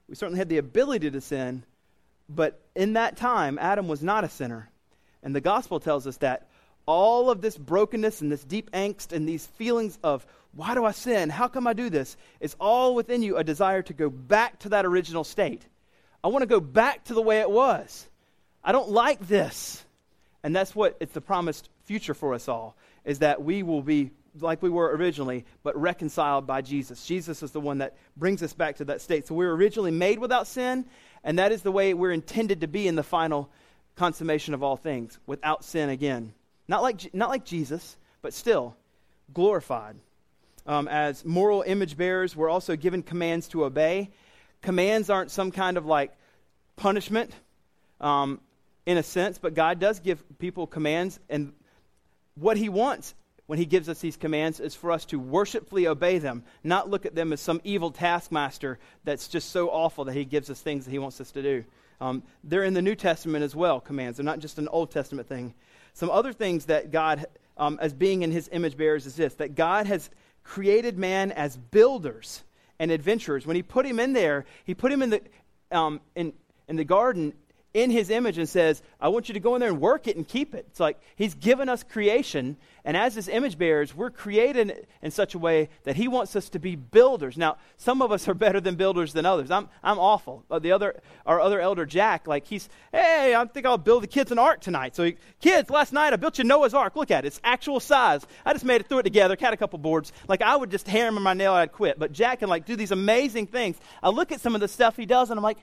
[0.08, 1.64] We certainly had the ability to sin,
[2.28, 4.70] but in that time, Adam was not a sinner.
[5.22, 6.47] And the gospel tells us that
[6.88, 10.92] all of this brokenness and this deep angst and these feelings of, why do I
[10.92, 11.28] sin?
[11.28, 12.16] How come I do this?
[12.40, 15.66] Is all within you a desire to go back to that original state.
[16.24, 18.08] I want to go back to the way it was.
[18.64, 19.84] I don't like this.
[20.42, 22.74] And that's what it's the promised future for us all,
[23.04, 27.04] is that we will be like we were originally, but reconciled by Jesus.
[27.04, 29.26] Jesus is the one that brings us back to that state.
[29.26, 30.86] So we were originally made without sin,
[31.22, 33.50] and that is the way we're intended to be in the final
[33.96, 36.32] consummation of all things, without sin again.
[36.68, 38.76] Not like, not like Jesus, but still
[39.32, 39.96] glorified.
[40.66, 44.10] Um, as moral image bearers, we're also given commands to obey.
[44.60, 46.12] Commands aren't some kind of like
[46.76, 47.32] punishment
[48.00, 48.40] um,
[48.84, 51.52] in a sense, but God does give people commands, and
[52.34, 53.14] what He wants
[53.48, 57.06] when he gives us these commands is for us to worshipfully obey them, not look
[57.06, 60.84] at them as some evil taskmaster that's just so awful that he gives us things
[60.84, 61.64] that he wants us to do.
[61.98, 64.18] Um, they're in the New Testament as well, commands.
[64.18, 65.54] They're not just an Old Testament thing.
[65.98, 69.56] Some other things that God, um, as being in his image bearers, is this that
[69.56, 70.10] God has
[70.44, 72.44] created man as builders
[72.78, 73.44] and adventurers.
[73.44, 75.20] When he put him in there, he put him in the,
[75.72, 76.32] um, in,
[76.68, 77.32] in the garden
[77.74, 80.16] in his image and says, I want you to go in there and work it
[80.16, 80.66] and keep it.
[80.70, 85.34] It's like he's given us creation, and as his image bearers, we're created in such
[85.34, 87.36] a way that he wants us to be builders.
[87.36, 89.50] Now, some of us are better than builders than others.
[89.50, 90.44] I'm, I'm awful.
[90.48, 94.08] But the other, our other elder, Jack, like he's, hey, I think I'll build the
[94.08, 94.96] kids an ark tonight.
[94.96, 96.96] So, he, kids, last night I built you Noah's ark.
[96.96, 97.28] Look at it.
[97.28, 98.26] It's actual size.
[98.46, 100.12] I just made it, threw it together, cut a couple boards.
[100.26, 101.98] Like I would just hammer my nail, I'd quit.
[101.98, 103.76] But Jack can like do these amazing things.
[104.02, 105.58] I look at some of the stuff he does, and I'm like,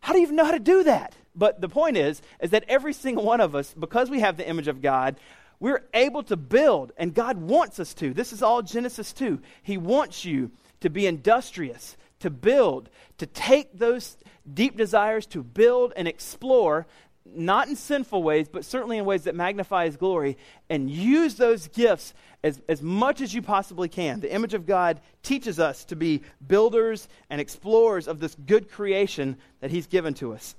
[0.00, 1.14] how do you even know how to do that?
[1.34, 4.48] But the point is, is that every single one of us, because we have the
[4.48, 5.16] image of God,
[5.60, 8.12] we're able to build, and God wants us to.
[8.12, 9.40] This is all Genesis 2.
[9.62, 14.16] He wants you to be industrious, to build, to take those
[14.52, 16.86] deep desires to build and explore,
[17.24, 20.36] not in sinful ways, but certainly in ways that magnify His glory,
[20.68, 24.20] and use those gifts as, as much as you possibly can.
[24.20, 29.38] The image of God teaches us to be builders and explorers of this good creation
[29.60, 30.54] that He's given to us.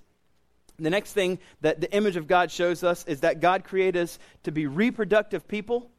[0.77, 4.19] The next thing that the image of God shows us is that God created us
[4.43, 5.89] to be reproductive people.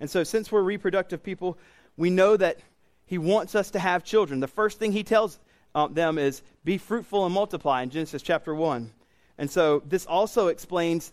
[0.00, 1.56] And so, since we're reproductive people,
[1.96, 2.58] we know that
[3.06, 4.40] He wants us to have children.
[4.40, 5.38] The first thing He tells
[5.74, 8.90] uh, them is, Be fruitful and multiply in Genesis chapter 1.
[9.38, 11.12] And so, this also explains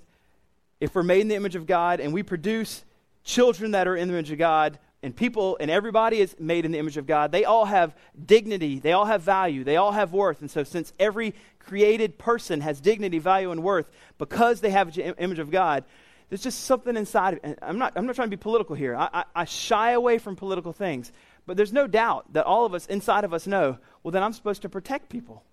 [0.80, 2.84] if we're made in the image of God and we produce
[3.24, 6.72] children that are in the image of God, and people and everybody is made in
[6.72, 10.14] the image of God, they all have dignity, they all have value, they all have
[10.14, 10.42] worth.
[10.42, 15.16] And so, since every created person has dignity, value, and worth because they have an
[15.18, 15.84] image of God,
[16.30, 17.60] there's just something inside of it.
[17.62, 18.96] I'm not, I'm not trying to be political here.
[18.96, 21.12] I, I, I shy away from political things.
[21.48, 24.32] But there's no doubt that all of us inside of us know, well, then I'm
[24.32, 25.44] supposed to protect people.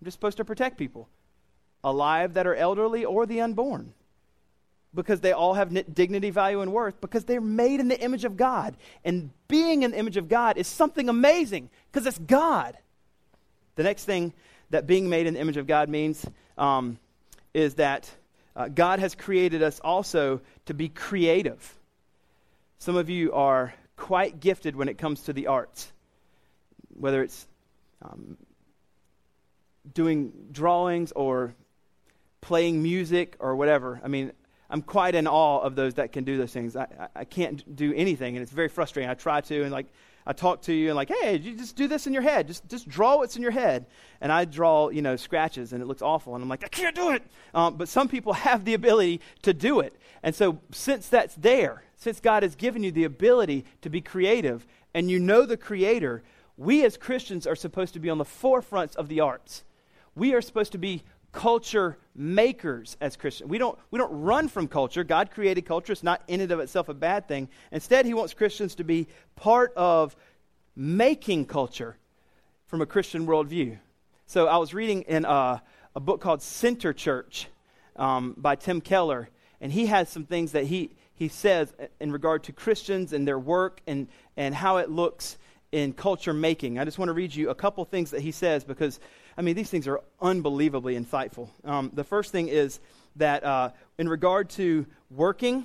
[0.00, 1.08] I'm just supposed to protect people,
[1.84, 3.92] alive that are elderly or the unborn
[4.94, 8.36] because they all have dignity, value, and worth because they're made in the image of
[8.36, 8.76] God.
[9.04, 12.76] And being in the image of God is something amazing because it's God.
[13.76, 14.32] The next thing
[14.70, 16.24] that being made in the image of God means
[16.56, 16.98] um,
[17.54, 18.10] is that
[18.56, 21.74] uh, God has created us also to be creative.
[22.78, 25.92] Some of you are quite gifted when it comes to the arts,
[26.94, 27.46] whether it's
[28.02, 28.36] um,
[29.92, 31.54] doing drawings or
[32.40, 34.00] playing music or whatever.
[34.02, 34.32] I mean,
[34.70, 36.76] I'm quite in awe of those that can do those things.
[36.76, 39.08] I, I, I, can't do anything, and it's very frustrating.
[39.08, 39.86] I try to, and like
[40.26, 42.46] I talk to you, and like, hey, you just do this in your head.
[42.46, 43.86] Just just draw what's in your head.
[44.20, 46.34] And I draw, you know, scratches, and it looks awful.
[46.34, 47.22] And I'm like, I can't do it.
[47.54, 51.82] Um, but some people have the ability to do it, and so since that's there,
[51.96, 56.22] since God has given you the ability to be creative, and you know the Creator,
[56.58, 59.64] we as Christians are supposed to be on the forefronts of the arts.
[60.14, 63.50] We are supposed to be culture makers as Christians.
[63.50, 65.04] We don't, we don't run from culture.
[65.04, 65.92] God created culture.
[65.92, 67.48] It's not in and of itself a bad thing.
[67.70, 70.16] Instead, He wants Christians to be part of
[70.74, 71.96] making culture
[72.66, 73.78] from a Christian worldview.
[74.26, 75.62] So I was reading in a,
[75.96, 77.48] a book called Center Church
[77.96, 79.28] um, by Tim Keller,
[79.60, 83.38] and he has some things that he, he says in regard to Christians and their
[83.38, 85.38] work and, and how it looks
[85.72, 86.78] in culture making.
[86.78, 89.00] I just want to read you a couple things that he says because
[89.38, 91.48] I mean, these things are unbelievably insightful.
[91.64, 92.80] Um, the first thing is
[93.16, 95.64] that uh, in regard to working,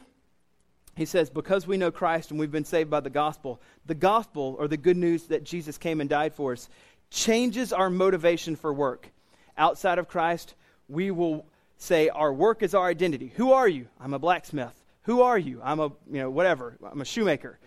[0.96, 4.56] he says, Because we know Christ and we've been saved by the gospel, the gospel,
[4.60, 6.70] or the good news that Jesus came and died for us,
[7.10, 9.10] changes our motivation for work.
[9.58, 10.54] Outside of Christ,
[10.88, 13.34] we will say our work is our identity.
[13.38, 13.88] Who are you?
[14.00, 14.84] I'm a blacksmith.
[15.04, 15.60] Who are you?
[15.64, 16.78] I'm a, you know, whatever.
[16.86, 17.58] I'm a shoemaker.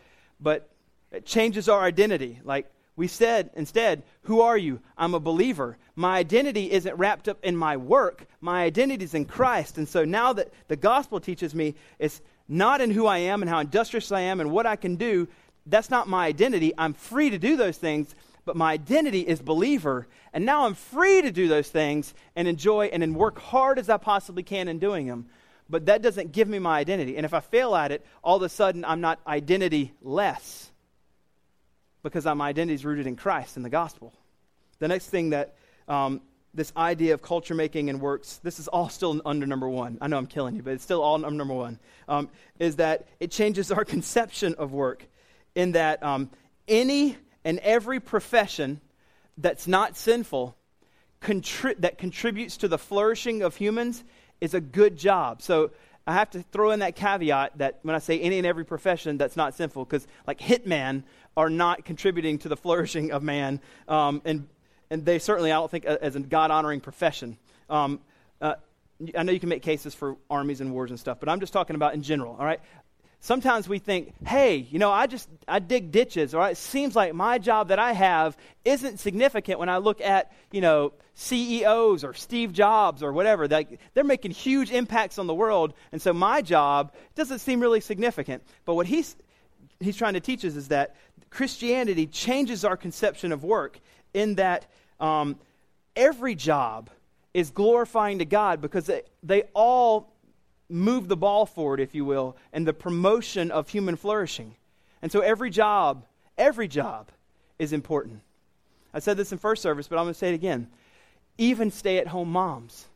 [0.41, 0.71] But
[1.11, 2.39] it changes our identity.
[2.45, 4.81] Like we said instead, who are you?
[4.97, 5.77] I'm a believer.
[5.95, 8.27] My identity isn't wrapped up in my work.
[8.41, 9.77] My identity is in Christ.
[9.77, 13.51] And so now that the gospel teaches me it's not in who I am and
[13.51, 15.29] how industrious I am and what I can do,
[15.67, 16.73] that's not my identity.
[16.79, 18.15] I'm free to do those things,
[18.47, 20.07] but my identity is believer.
[20.33, 23.91] And now I'm free to do those things and enjoy and then work hard as
[23.91, 25.27] I possibly can in doing them.
[25.69, 27.17] But that doesn't give me my identity.
[27.17, 30.71] And if I fail at it, all of a sudden I'm not identity less
[32.07, 34.13] because my identity is rooted in Christ and the gospel.
[34.79, 35.57] The next thing that
[35.89, 36.21] um,
[36.55, 39.99] this idea of culture making and works, this is all still under number one.
[40.01, 41.79] I know I'm killing you, but it's still all number one.
[42.09, 45.07] Um, is that it changes our conception of work
[45.55, 46.31] in that um,
[46.69, 48.81] any and every profession
[49.39, 50.57] that's not sinful
[51.21, 54.05] contri- that contributes to the flourishing of humans
[54.41, 55.43] is a good job.
[55.43, 55.71] So
[56.07, 59.19] I have to throw in that caveat that when I say any and every profession
[59.19, 61.03] that's not sinful, because like hitman
[61.37, 64.49] are not contributing to the flourishing of man, um, and
[64.91, 67.37] and they certainly I don't think as a God honoring profession.
[67.69, 68.01] Um,
[68.41, 68.55] uh,
[69.17, 71.53] I know you can make cases for armies and wars and stuff, but I'm just
[71.53, 72.37] talking about in general.
[72.39, 72.61] All right,
[73.27, 77.13] sometimes we think, hey, you know, I just I dig ditches, or it seems like
[77.13, 82.15] my job that I have isn't significant when I look at, you know, CEOs or
[82.15, 83.49] Steve Jobs or whatever.
[83.49, 87.81] Like they're making huge impacts on the world, and so my job doesn't seem really
[87.81, 88.45] significant.
[88.65, 89.17] But what he's
[89.81, 90.95] he's trying to teach us is that
[91.29, 93.81] Christianity changes our conception of work
[94.15, 94.67] in that
[95.01, 95.37] um,
[95.97, 96.91] every job
[97.35, 100.16] is glorifying to God because they, they all
[100.69, 104.55] move the ball forward, if you will, and the promotion of human flourishing.
[105.03, 106.05] And so every job,
[106.37, 107.09] every job
[107.59, 108.21] is important.
[108.93, 110.69] I said this in first service, but I'm going to say it again.
[111.39, 112.87] Even stay at home moms.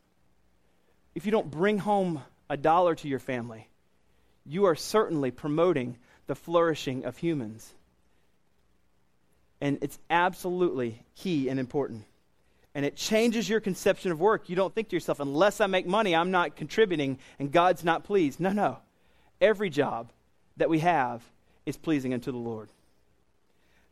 [1.14, 3.68] If you don't bring home a dollar to your family,
[4.46, 7.72] you are certainly promoting the flourishing of humans.
[9.60, 12.04] And it's absolutely key and important
[12.74, 14.48] and it changes your conception of work.
[14.48, 18.04] You don't think to yourself, unless I make money, I'm not contributing and God's not
[18.04, 18.40] pleased.
[18.40, 18.78] No, no.
[19.40, 20.12] Every job
[20.56, 21.22] that we have
[21.66, 22.70] is pleasing unto the Lord.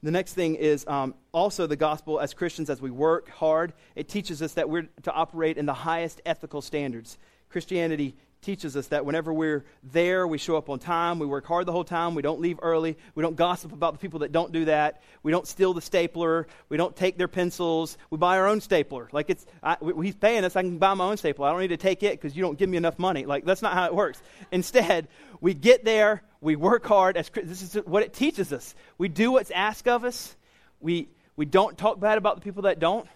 [0.02, 4.08] The next thing is um, also the gospel as Christians, as we work hard, it
[4.08, 7.18] teaches us that we're to operate in the highest ethical standards.
[7.48, 11.66] Christianity teaches us that whenever we're there, we show up on time, we work hard
[11.66, 14.52] the whole time, we don't leave early, we don't gossip about the people that don't
[14.52, 18.46] do that, we don't steal the stapler, we don't take their pencils, we buy our
[18.46, 19.08] own stapler.
[19.12, 21.48] Like it's, I, he's paying us, I can buy my own stapler.
[21.48, 23.26] I don't need to take it because you don't give me enough money.
[23.26, 24.22] Like that's not how it works.
[24.52, 25.08] Instead,
[25.40, 27.16] we get there, we work hard.
[27.16, 28.74] As this is what it teaches us.
[28.98, 30.36] We do what's asked of us.
[30.80, 33.08] We we don't talk bad about the people that don't.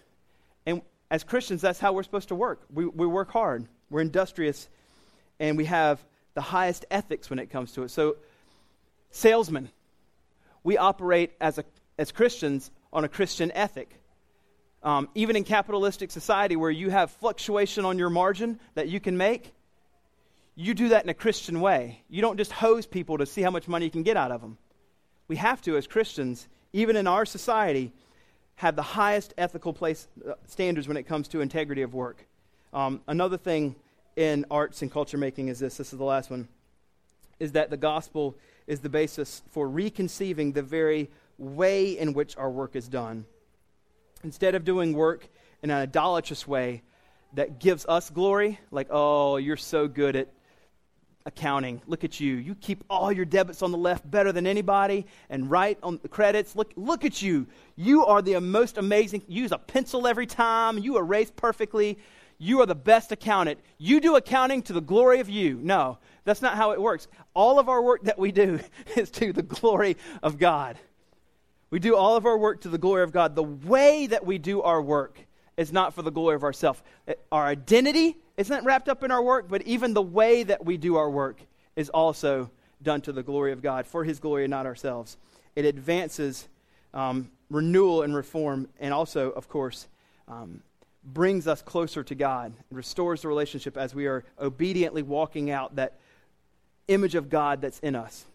[0.65, 2.61] And as Christians, that's how we're supposed to work.
[2.73, 3.67] We we work hard.
[3.89, 4.67] We're industrious
[5.39, 7.89] and we have the highest ethics when it comes to it.
[7.89, 8.17] So,
[9.11, 9.69] salesmen,
[10.63, 11.65] we operate as, a,
[11.97, 13.89] as Christians on a Christian ethic.
[14.81, 19.15] Um, even in capitalistic society where you have fluctuation on your margin that you can
[19.15, 19.53] make,
[20.55, 22.03] you do that in a Christian way.
[22.09, 24.41] You don't just hose people to see how much money you can get out of
[24.41, 24.57] them.
[25.27, 27.91] We have to, as Christians, even in our society,
[28.55, 32.25] have the highest ethical place, uh, standards when it comes to integrity of work.
[32.73, 33.75] Um, another thing
[34.15, 36.47] in arts and culture making is this this is the last one
[37.39, 38.35] is that the gospel
[38.67, 43.25] is the basis for reconceiving the very way in which our work is done.
[44.23, 45.27] Instead of doing work
[45.61, 46.81] in an idolatrous way
[47.33, 50.29] that gives us glory, like, oh, you're so good at
[51.25, 51.81] accounting.
[51.87, 52.35] Look at you.
[52.35, 56.09] You keep all your debits on the left better than anybody and right on the
[56.09, 56.55] credits.
[56.55, 57.47] Look, look at you.
[57.75, 59.23] You are the most amazing.
[59.27, 60.77] You use a pencil every time.
[60.77, 61.97] You erase perfectly
[62.43, 63.59] you are the best accountant.
[63.77, 65.57] You do accounting to the glory of you.
[65.61, 67.07] No, that's not how it works.
[67.33, 68.59] All of our work that we do
[68.97, 70.77] is to the glory of God.
[71.69, 73.35] We do all of our work to the glory of God.
[73.35, 75.19] The way that we do our work
[75.55, 76.83] is not for the glory of ourselves.
[77.31, 80.97] Our identity isn't wrapped up in our work, but even the way that we do
[80.97, 81.39] our work
[81.75, 82.51] is also
[82.81, 85.17] done to the glory of God, for His glory and not ourselves.
[85.55, 86.49] It advances
[86.93, 89.87] um, renewal and reform, and also, of course,
[90.27, 90.61] um,
[91.03, 95.75] brings us closer to God and restores the relationship as we are obediently walking out
[95.75, 95.99] that
[96.87, 98.25] image of God that's in us.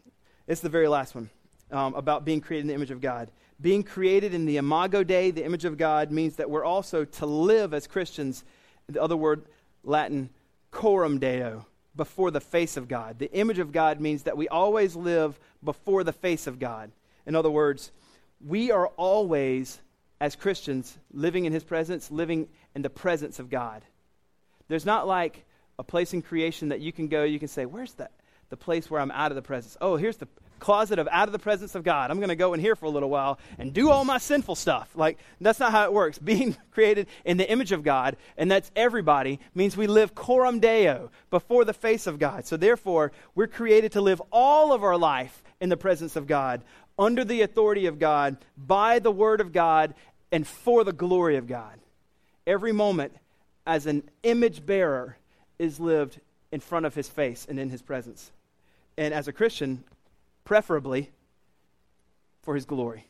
[0.47, 1.31] It's the very last one
[1.71, 3.31] um, about being created in the image of God.
[3.61, 7.27] Being created in the imago Dei, the image of God, means that we're also to
[7.27, 8.45] live as Christians,
[8.89, 9.47] the other word,
[9.83, 10.31] Latin,
[10.71, 11.66] coram Deo,
[11.97, 13.19] before the face of God.
[13.19, 16.93] The image of God means that we always live before the face of God.
[17.27, 17.91] In other words,
[18.47, 19.81] we are always,
[20.21, 22.49] as Christians, living in His presence, living
[22.79, 23.83] in the presence of God.
[24.68, 25.45] There's not like
[25.81, 28.12] a place in creation that you can go, you can say, Where's that?
[28.51, 29.76] The place where I'm out of the presence.
[29.81, 30.29] Oh, here's the
[30.61, 32.12] closet of out of the presence of God.
[32.12, 34.55] I'm going to go in here for a little while and do all my sinful
[34.55, 34.89] stuff.
[34.95, 36.18] Like, that's not how it works.
[36.20, 41.11] Being created in the image of God, and that's everybody, means we live coram deo,
[41.31, 42.47] before the face of God.
[42.47, 46.62] So, therefore, we're created to live all of our life in the presence of God,
[46.97, 49.95] under the authority of God, by the word of God,
[50.31, 51.81] and for the glory of God.
[52.49, 53.15] Every moment,
[53.67, 55.19] as an image bearer,
[55.59, 56.19] is lived
[56.51, 58.33] in front of his face and in his presence.
[58.97, 59.85] And as a Christian,
[60.45, 61.11] preferably
[62.41, 63.05] for his glory.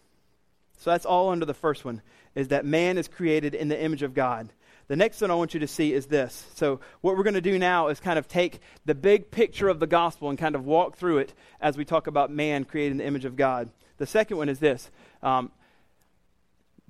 [0.78, 2.02] So that's all under the first one,
[2.34, 4.48] is that man is created in the image of God.
[4.88, 6.46] The next one I want you to see is this.
[6.56, 9.78] So, what we're going to do now is kind of take the big picture of
[9.78, 12.98] the gospel and kind of walk through it as we talk about man created in
[12.98, 13.70] the image of God.
[13.98, 14.90] The second one is this
[15.22, 15.52] um,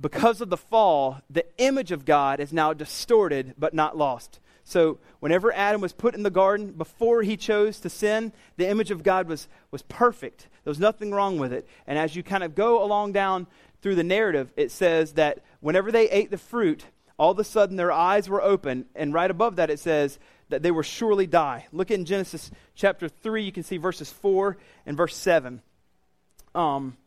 [0.00, 4.40] because of the fall, the image of God is now distorted but not lost.
[4.64, 8.90] So, whenever Adam was put in the garden, before he chose to sin, the image
[8.90, 10.46] of God was, was perfect.
[10.62, 11.66] There was nothing wrong with it.
[11.86, 13.46] And as you kind of go along down
[13.80, 16.84] through the narrative, it says that whenever they ate the fruit,
[17.16, 18.84] all of a sudden their eyes were open.
[18.94, 20.18] And right above that, it says
[20.50, 21.66] that they will surely die.
[21.72, 25.62] Look in Genesis chapter 3, you can see verses 4 and verse 7.
[26.54, 26.98] Um,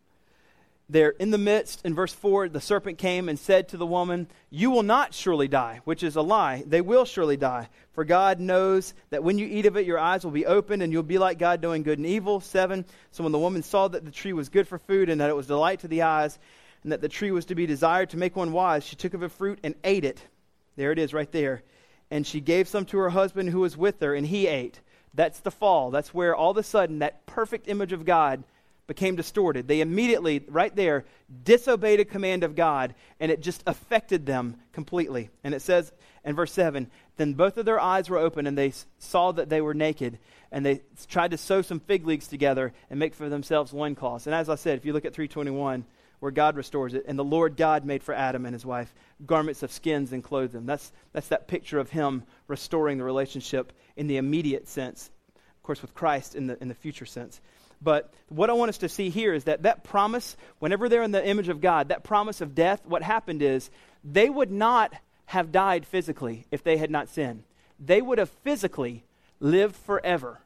[0.92, 4.28] there in the midst, in verse 4, the serpent came and said to the woman,
[4.50, 6.64] You will not surely die, which is a lie.
[6.68, 7.70] They will surely die.
[7.94, 10.92] For God knows that when you eat of it, your eyes will be opened, and
[10.92, 12.42] you'll be like God, knowing good and evil.
[12.42, 12.86] 7.
[13.12, 15.36] So when the woman saw that the tree was good for food, and that it
[15.36, 16.38] was delight to the eyes,
[16.84, 19.22] and that the tree was to be desired to make one wise, she took of
[19.22, 20.22] the fruit and ate it.
[20.76, 21.64] There it is, right there.
[22.10, 24.82] And she gave some to her husband who was with her, and he ate.
[25.14, 25.92] That's the fall.
[25.92, 28.44] That's where all of a sudden that perfect image of God
[28.92, 29.70] became distorted.
[29.70, 31.06] They immediately, right there,
[31.46, 35.30] disobeyed a command of God, and it just affected them completely.
[35.46, 35.94] And it says
[36.26, 39.62] in verse 7 Then both of their eyes were open, and they saw that they
[39.62, 40.20] were naked,
[40.52, 44.28] and they tried to sew some fig leaves together and make for themselves loincloths.
[44.28, 45.86] And as I said, if you look at 321,
[46.20, 48.94] where God restores it, and the Lord God made for Adam and his wife
[49.26, 50.66] garments of skins and clothed them.
[50.66, 55.82] That's, that's that picture of him restoring the relationship in the immediate sense, of course,
[55.82, 57.40] with Christ in the, in the future sense.
[57.82, 61.12] But what I want us to see here is that that promise, whenever they're in
[61.12, 63.70] the image of God, that promise of death, what happened is
[64.04, 64.94] they would not
[65.26, 67.44] have died physically if they had not sinned.
[67.80, 69.04] They would have physically
[69.40, 70.40] lived forever.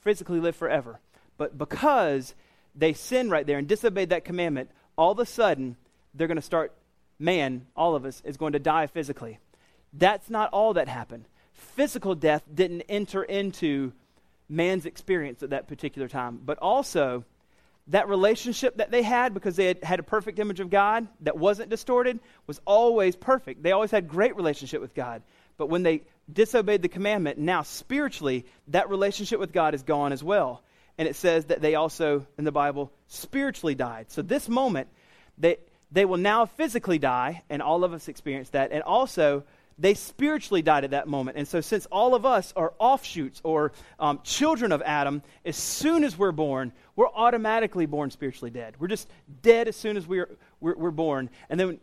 [0.00, 0.98] Physically lived forever.
[1.38, 2.34] But because
[2.74, 5.76] they sinned right there and disobeyed that commandment, all of a sudden
[6.14, 6.72] they're going to start,
[7.18, 9.38] man, all of us, is going to die physically.
[9.92, 11.26] That's not all that happened.
[11.52, 13.92] Physical death didn't enter into
[14.48, 17.24] man's experience at that particular time, but also
[17.88, 21.36] that relationship that they had because they had, had a perfect image of God that
[21.36, 23.62] wasn't distorted was always perfect.
[23.62, 25.22] They always had great relationship with God.
[25.56, 30.22] But when they disobeyed the commandment, now spiritually, that relationship with God is gone as
[30.22, 30.62] well.
[30.98, 34.10] And it says that they also, in the Bible, spiritually died.
[34.10, 34.88] So this moment,
[35.38, 35.58] they,
[35.92, 38.72] they will now physically die, and all of us experience that.
[38.72, 39.44] And also,
[39.78, 41.36] they spiritually died at that moment.
[41.36, 46.02] And so, since all of us are offshoots or um, children of Adam, as soon
[46.02, 48.74] as we're born, we're automatically born spiritually dead.
[48.78, 49.08] We're just
[49.42, 51.28] dead as soon as we're, we're, we're born.
[51.50, 51.78] And then,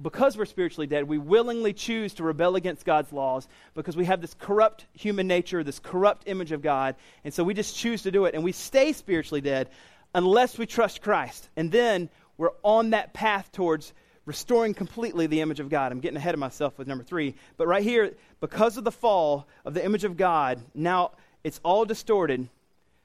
[0.00, 4.20] because we're spiritually dead, we willingly choose to rebel against God's laws because we have
[4.20, 6.96] this corrupt human nature, this corrupt image of God.
[7.24, 8.34] And so, we just choose to do it.
[8.34, 9.68] And we stay spiritually dead
[10.14, 11.50] unless we trust Christ.
[11.56, 13.92] And then, we're on that path towards
[14.26, 15.92] restoring completely the image of God.
[15.92, 17.34] I'm getting ahead of myself with number three.
[17.56, 21.12] But right here, because of the fall of the image of God, now
[21.42, 22.48] it's all distorted,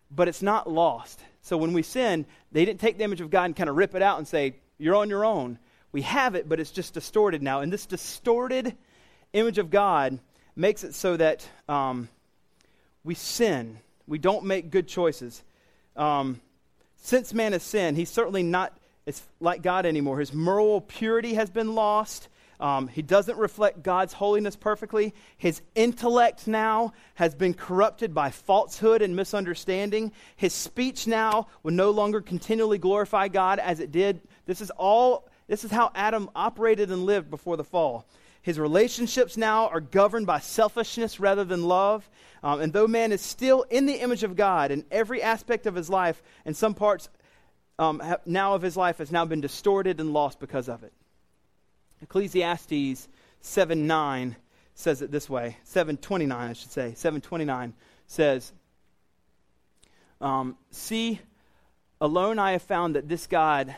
[0.09, 1.19] but it's not lost.
[1.41, 3.95] So when we sin, they didn't take the image of God and kind of rip
[3.95, 5.59] it out and say, You're on your own.
[5.91, 7.61] We have it, but it's just distorted now.
[7.61, 8.75] And this distorted
[9.33, 10.19] image of God
[10.55, 12.09] makes it so that um,
[13.03, 13.79] we sin.
[14.07, 15.43] We don't make good choices.
[15.95, 16.41] Um,
[16.97, 18.77] since man has sinned, he's certainly not
[19.09, 20.19] is like God anymore.
[20.19, 22.29] His moral purity has been lost.
[22.59, 25.13] Um, he doesn't reflect God's holiness perfectly.
[25.37, 30.11] His intellect now has been corrupted by falsehood and misunderstanding.
[30.35, 34.21] His speech now will no longer continually glorify God as it did.
[34.45, 35.27] This is all.
[35.47, 38.05] This is how Adam operated and lived before the fall.
[38.41, 42.07] His relationships now are governed by selfishness rather than love.
[42.43, 45.75] Um, and though man is still in the image of God in every aspect of
[45.75, 47.09] his life, in some parts
[47.79, 50.93] um, now of his life has now been distorted and lost because of it.
[52.01, 53.07] Ecclesiastes
[53.41, 54.35] 7 9
[54.75, 56.93] says it this way 729, I should say.
[56.93, 57.73] 729
[58.07, 58.51] says,
[60.21, 61.19] um, See,
[62.01, 63.73] alone I have found that this God,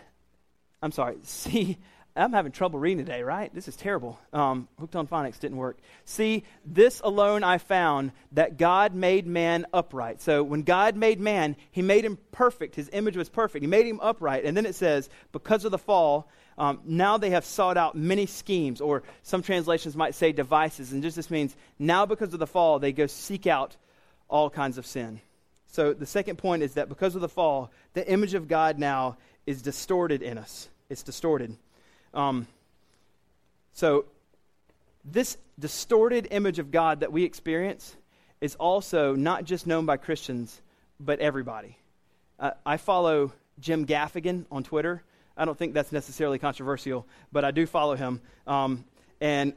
[0.82, 1.78] I'm sorry, see,
[2.16, 3.54] I'm having trouble reading today, right?
[3.54, 4.20] This is terrible.
[4.34, 5.78] Um, hooked on phonics didn't work.
[6.04, 10.22] See, this alone I found that God made man upright.
[10.22, 12.76] So when God made man, he made him perfect.
[12.76, 13.64] His image was perfect.
[13.64, 14.44] He made him upright.
[14.44, 18.26] And then it says, because of the fall, um, now they have sought out many
[18.26, 20.92] schemes, or some translations might say devices.
[20.92, 23.78] And just this means now because of the fall, they go seek out
[24.28, 25.22] all kinds of sin.
[25.68, 29.18] So the second point is that because of the fall, the image of God now
[29.46, 30.68] is distorted in us.
[30.90, 31.56] It's distorted.
[32.14, 32.48] Um,
[33.74, 34.06] so,
[35.04, 37.96] this distorted image of God that we experience
[38.42, 40.62] is also not just known by Christians,
[41.00, 41.78] but everybody.
[42.40, 45.04] Uh, I follow Jim Gaffigan on Twitter.
[45.38, 48.22] I don't think that's necessarily controversial, but I do follow him.
[48.46, 48.84] Um,
[49.20, 49.54] and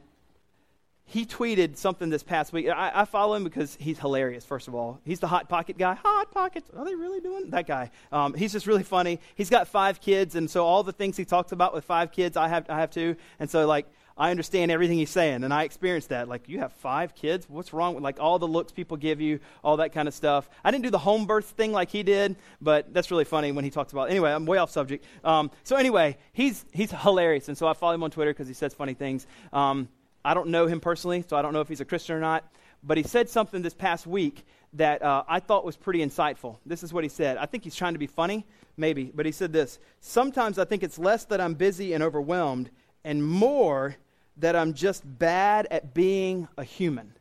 [1.07, 2.67] he tweeted something this past week.
[2.67, 4.99] I, I, follow him because he's hilarious, first of all.
[5.05, 5.93] He's the Hot Pocket guy.
[5.93, 6.69] Hot Pockets.
[6.75, 7.91] Are they really doing that guy?
[8.11, 9.19] Um, he's just really funny.
[9.35, 12.35] He's got five kids, and so all the things he talks about with five kids,
[12.35, 13.15] I have, I have too.
[13.39, 13.85] And so, like,
[14.17, 16.27] I understand everything he's saying, and I experienced that.
[16.27, 17.47] Like, you have five kids?
[17.47, 20.49] What's wrong with, like, all the looks people give you, all that kind of stuff.
[20.63, 23.63] I didn't do the home birth thing like he did, but that's really funny when
[23.63, 24.11] he talks about it.
[24.11, 25.05] Anyway, I'm way off subject.
[25.23, 28.55] Um, so, anyway, he's, he's hilarious, and so I follow him on Twitter because he
[28.55, 29.27] says funny things.
[29.53, 29.87] Um,
[30.25, 32.43] I don't know him personally, so I don't know if he's a Christian or not.
[32.83, 36.57] But he said something this past week that uh, I thought was pretty insightful.
[36.65, 37.37] This is what he said.
[37.37, 38.45] I think he's trying to be funny,
[38.75, 42.71] maybe, but he said this Sometimes I think it's less that I'm busy and overwhelmed,
[43.03, 43.95] and more
[44.37, 47.13] that I'm just bad at being a human.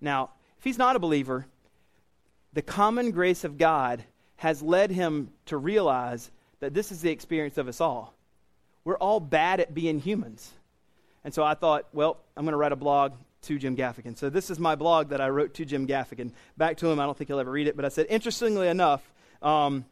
[0.00, 1.46] Now, if he's not a believer,
[2.52, 4.04] the common grace of God
[4.36, 6.30] has led him to realize
[6.60, 8.14] that this is the experience of us all.
[8.84, 10.52] We're all bad at being humans.
[11.24, 13.12] And so I thought, well, I'm going to write a blog
[13.42, 14.16] to Jim Gaffigan.
[14.16, 16.32] So this is my blog that I wrote to Jim Gaffigan.
[16.56, 19.02] Back to him, I don't think he'll ever read it, but I said, interestingly enough,
[19.42, 19.84] um,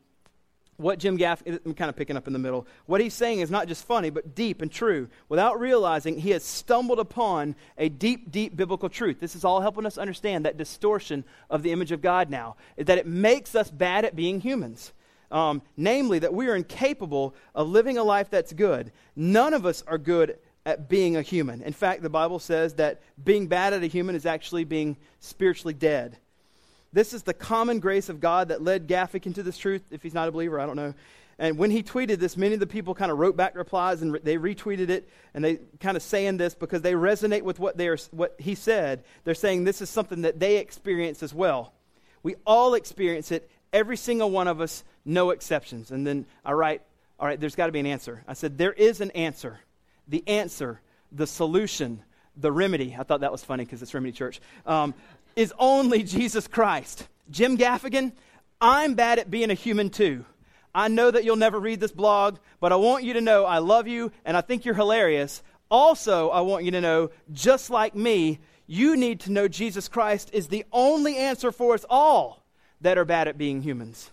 [0.78, 3.50] what Jim Gaffigan, I'm kind of picking up in the middle, what he's saying is
[3.50, 5.08] not just funny, but deep and true.
[5.28, 9.20] Without realizing, he has stumbled upon a deep, deep biblical truth.
[9.20, 12.86] This is all helping us understand that distortion of the image of God now, is
[12.86, 14.92] that it makes us bad at being humans.
[15.30, 18.92] Um, namely, that we are incapable of living a life that's good.
[19.16, 21.62] None of us are good at being a human.
[21.62, 25.74] In fact, the Bible says that being bad at a human is actually being spiritually
[25.74, 26.16] dead.
[26.92, 29.82] This is the common grace of God that led Gaffigan into this truth.
[29.90, 30.94] If he's not a believer, I don't know.
[31.38, 34.12] And when he tweeted this, many of the people kind of wrote back replies and
[34.12, 37.76] re- they retweeted it, and they kind of saying this because they resonate with what,
[37.76, 39.02] they are, what he said.
[39.24, 41.72] They're saying this is something that they experience as well.
[42.22, 45.90] We all experience it, every single one of us, no exceptions.
[45.90, 46.82] And then I write,
[47.18, 48.22] all right, there's got to be an answer.
[48.28, 49.58] I said, there is an answer
[50.08, 50.80] the answer,
[51.10, 52.02] the solution,
[52.36, 52.96] the remedy.
[52.98, 54.40] I thought that was funny because it's Remedy Church.
[54.66, 54.94] Um,
[55.36, 57.08] is only Jesus Christ.
[57.30, 58.12] Jim Gaffigan,
[58.60, 60.24] I'm bad at being a human too.
[60.74, 63.58] I know that you'll never read this blog, but I want you to know I
[63.58, 65.42] love you and I think you're hilarious.
[65.70, 70.30] Also, I want you to know, just like me, you need to know Jesus Christ
[70.32, 72.42] is the only answer for us all
[72.80, 74.10] that are bad at being humans.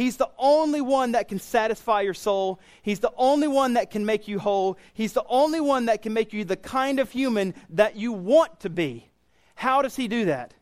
[0.00, 2.58] He's the only one that can satisfy your soul.
[2.80, 4.78] He's the only one that can make you whole.
[4.94, 8.60] He's the only one that can make you the kind of human that you want
[8.60, 9.10] to be.
[9.56, 10.54] How does he do that?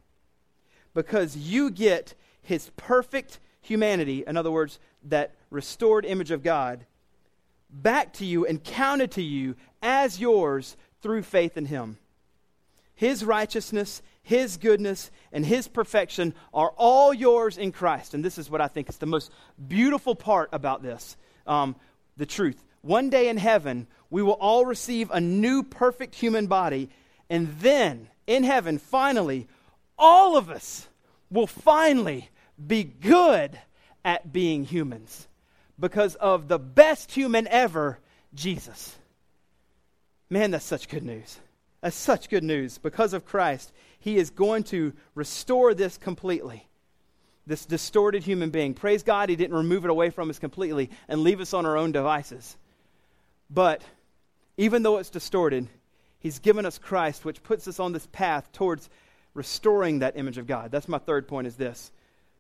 [0.92, 6.84] Because you get his perfect humanity, in other words, that restored image of God,
[7.70, 11.98] back to you and counted to you as yours through faith in him.
[12.96, 18.12] His righteousness, his goodness and His perfection are all yours in Christ.
[18.12, 19.32] And this is what I think is the most
[19.68, 21.16] beautiful part about this
[21.46, 21.76] um,
[22.18, 22.62] the truth.
[22.82, 26.90] One day in heaven, we will all receive a new perfect human body.
[27.30, 29.48] And then, in heaven, finally,
[29.98, 30.86] all of us
[31.30, 32.28] will finally
[32.66, 33.58] be good
[34.04, 35.26] at being humans
[35.80, 37.98] because of the best human ever,
[38.34, 38.94] Jesus.
[40.28, 41.38] Man, that's such good news.
[41.80, 42.76] That's such good news.
[42.76, 46.66] Because of Christ, he is going to restore this completely.
[47.46, 48.74] This distorted human being.
[48.74, 51.76] Praise God, He didn't remove it away from us completely and leave us on our
[51.76, 52.56] own devices.
[53.50, 53.82] But
[54.56, 55.66] even though it's distorted,
[56.20, 58.90] He's given us Christ, which puts us on this path towards
[59.34, 60.70] restoring that image of God.
[60.70, 61.90] That's my third point is this.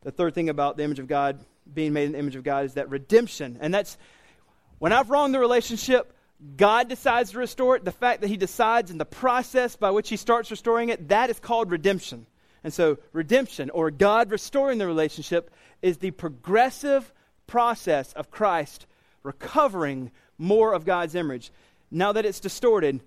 [0.02, 1.38] The third thing about the image of God,
[1.72, 3.58] being made in the image of God, is that redemption.
[3.60, 3.96] And that's
[4.78, 6.12] when I've wronged the relationship,
[6.56, 10.08] God decides to restore it, the fact that He decides and the process by which
[10.08, 12.26] He starts restoring it, that is called redemption.
[12.64, 15.50] And so, redemption, or God restoring the relationship,
[15.82, 17.12] is the progressive
[17.46, 18.86] process of Christ
[19.22, 21.50] recovering more of God's image.
[21.90, 23.00] Now that it's distorted,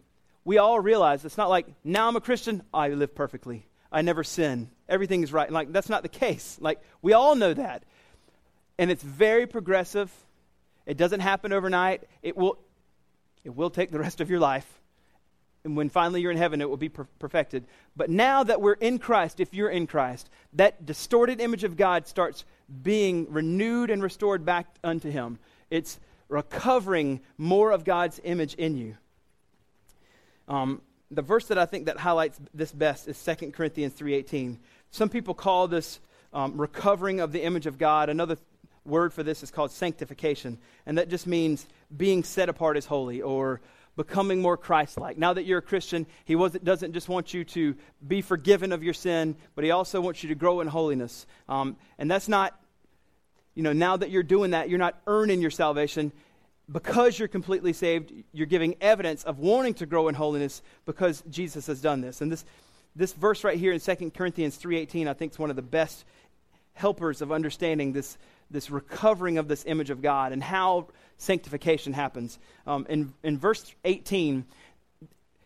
[0.43, 3.65] we all realize it's not like now I'm a Christian, I live perfectly.
[3.91, 4.69] I never sin.
[4.88, 5.51] Everything is right.
[5.51, 6.57] Like that's not the case.
[6.61, 7.84] Like we all know that.
[8.77, 10.11] And it's very progressive.
[10.86, 12.03] It doesn't happen overnight.
[12.23, 12.57] It will
[13.43, 14.79] it will take the rest of your life.
[15.63, 17.65] And when finally you're in heaven, it will be per- perfected.
[17.95, 22.07] But now that we're in Christ, if you're in Christ, that distorted image of God
[22.07, 22.45] starts
[22.81, 25.37] being renewed and restored back unto Him.
[25.69, 28.97] It's recovering more of God's image in you.
[30.47, 30.81] Um,
[31.11, 34.57] the verse that I think that highlights this best is 2 Corinthians 3.18.
[34.89, 35.99] Some people call this
[36.33, 38.09] um, recovering of the image of God.
[38.09, 38.37] Another
[38.86, 40.57] word for this is called sanctification.
[40.86, 41.65] And that just means
[41.95, 43.61] being set apart as holy or
[43.95, 45.17] becoming more Christ-like.
[45.17, 47.75] Now that you're a Christian, he doesn't just want you to
[48.07, 51.25] be forgiven of your sin, but he also wants you to grow in holiness.
[51.49, 52.59] Um, and that's not,
[53.53, 56.11] you know, now that you're doing that, you're not earning your salvation
[56.71, 61.67] because you're completely saved, you're giving evidence of wanting to grow in holiness because Jesus
[61.67, 62.21] has done this.
[62.21, 62.45] And this,
[62.95, 66.05] this verse right here in 2 Corinthians 3.18, I think is one of the best
[66.73, 68.17] helpers of understanding this,
[68.51, 70.87] this recovering of this image of God and how
[71.17, 72.39] sanctification happens.
[72.67, 74.45] Um, in, in verse 18,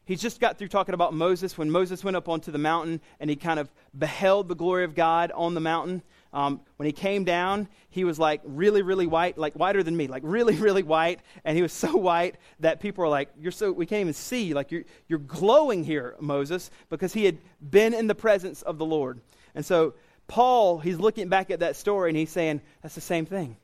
[0.05, 3.29] he's just got through talking about Moses when Moses went up onto the mountain and
[3.29, 6.01] he kind of beheld the glory of God on the mountain.
[6.33, 10.07] Um, when he came down, he was like really, really white, like whiter than me,
[10.07, 11.21] like really, really white.
[11.43, 14.53] And he was so white that people were like, You're so, we can't even see.
[14.53, 18.85] Like, you're, you're glowing here, Moses, because he had been in the presence of the
[18.85, 19.21] Lord.
[19.55, 19.93] And so,
[20.27, 23.57] Paul, he's looking back at that story and he's saying, That's the same thing.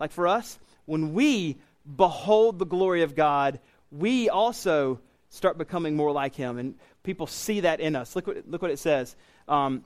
[0.00, 1.58] Like for us, when we
[1.96, 5.00] behold the glory of God, we also
[5.30, 6.58] start becoming more like him.
[6.58, 8.16] And people see that in us.
[8.16, 9.16] Look what, look what it says.
[9.48, 9.84] Um,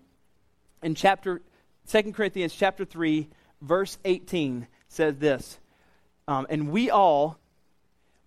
[0.82, 1.42] in chapter
[1.88, 3.28] 2 Corinthians chapter 3,
[3.62, 5.58] verse 18 says this
[6.28, 7.38] um, And we all,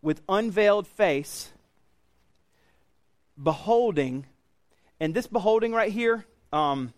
[0.02, 1.50] with unveiled face,
[3.42, 4.26] beholding,
[5.00, 6.94] and this beholding right here, um,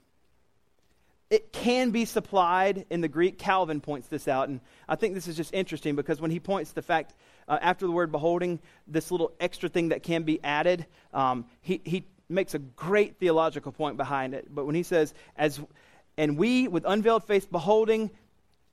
[1.32, 3.40] it can be supplied in the Greek.
[3.40, 6.74] Calvin points this out, and I think this is just interesting because when he points
[6.74, 7.16] the fact
[7.48, 11.82] uh, after the word beholding, this little extra thing that can be added, um, he,
[11.86, 14.54] he makes a great theological point behind it.
[14.54, 15.62] But when he says, as
[16.18, 18.12] and we, with unveiled face, beholding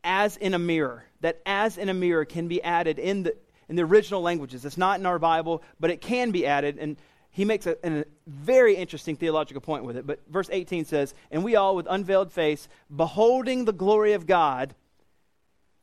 [0.03, 3.37] as in a mirror, that as in a mirror can be added in the,
[3.69, 4.65] in the original languages.
[4.65, 6.77] It's not in our Bible, but it can be added.
[6.79, 6.97] And
[7.39, 10.05] he makes a, a, very interesting theological point with it.
[10.05, 14.75] But verse 18 says, And we all, with unveiled face, beholding the glory of God,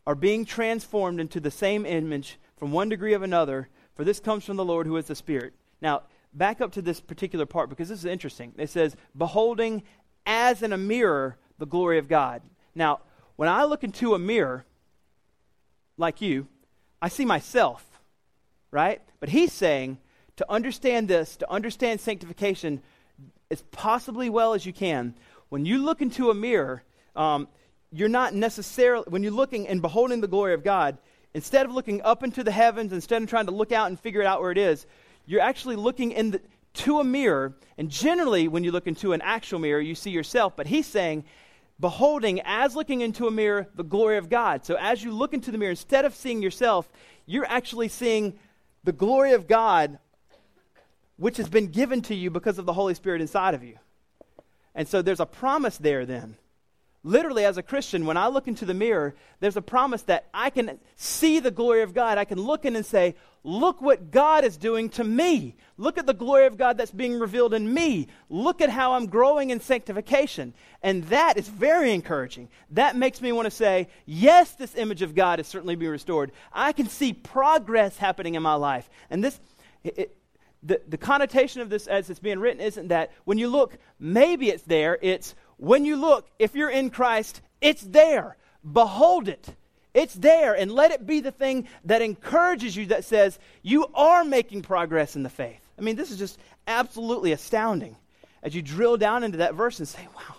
[0.06, 4.44] are being transformed into the same image from one degree of another, for this comes
[4.44, 5.54] from the Lord who is the Spirit.
[5.80, 6.02] Now,
[6.34, 8.52] back up to this particular part because this is interesting.
[8.58, 9.84] It says, Beholding
[10.26, 12.42] as in a mirror the glory of God.
[12.76, 13.00] Now,
[13.38, 14.66] when I look into a mirror,
[15.98, 16.48] like you,
[17.02, 17.86] I see myself,
[18.72, 19.02] right?
[19.22, 20.00] But he's saying
[20.38, 22.82] to understand this, to understand sanctification
[23.52, 25.14] as possibly well as you can,
[25.50, 26.84] when you look into a mirror,
[27.16, 27.48] um,
[27.92, 30.98] you're not necessarily, when you're looking and beholding the glory of God,
[31.34, 34.22] instead of looking up into the heavens, instead of trying to look out and figure
[34.22, 34.86] it out where it is,
[35.26, 36.42] you're actually looking in the,
[36.74, 37.56] to a mirror.
[37.78, 40.56] And generally, when you look into an actual mirror, you see yourself.
[40.56, 41.24] But he's saying,
[41.80, 44.66] beholding as looking into a mirror the glory of God.
[44.66, 46.90] So as you look into the mirror, instead of seeing yourself,
[47.26, 48.40] you're actually seeing
[48.84, 50.00] the glory of God,
[51.18, 53.78] which has been given to you because of the Holy Spirit inside of you.
[54.74, 56.38] And so there's a promise there then
[57.06, 60.50] literally, as a Christian, when I look into the mirror, there's a promise that I
[60.50, 62.18] can see the glory of God.
[62.18, 63.16] I can look in and say,
[63.48, 65.56] Look what God is doing to me.
[65.78, 68.08] Look at the glory of God that's being revealed in me.
[68.28, 70.56] Look at how I'm growing in sanctification.
[70.82, 72.50] And that is very encouraging.
[72.72, 76.32] That makes me want to say, Yes, this image of God is certainly being restored.
[76.52, 78.90] I can see progress happening in my life.
[79.10, 79.40] And this.
[79.84, 80.18] It,
[80.66, 84.50] the, the connotation of this as it's being written isn't that when you look, maybe
[84.50, 84.98] it's there.
[85.02, 88.36] It's when you look, if you're in Christ, it's there.
[88.70, 89.48] Behold it.
[89.94, 90.54] It's there.
[90.56, 95.16] And let it be the thing that encourages you, that says you are making progress
[95.16, 95.62] in the faith.
[95.78, 97.96] I mean, this is just absolutely astounding
[98.42, 100.36] as you drill down into that verse and say, wow,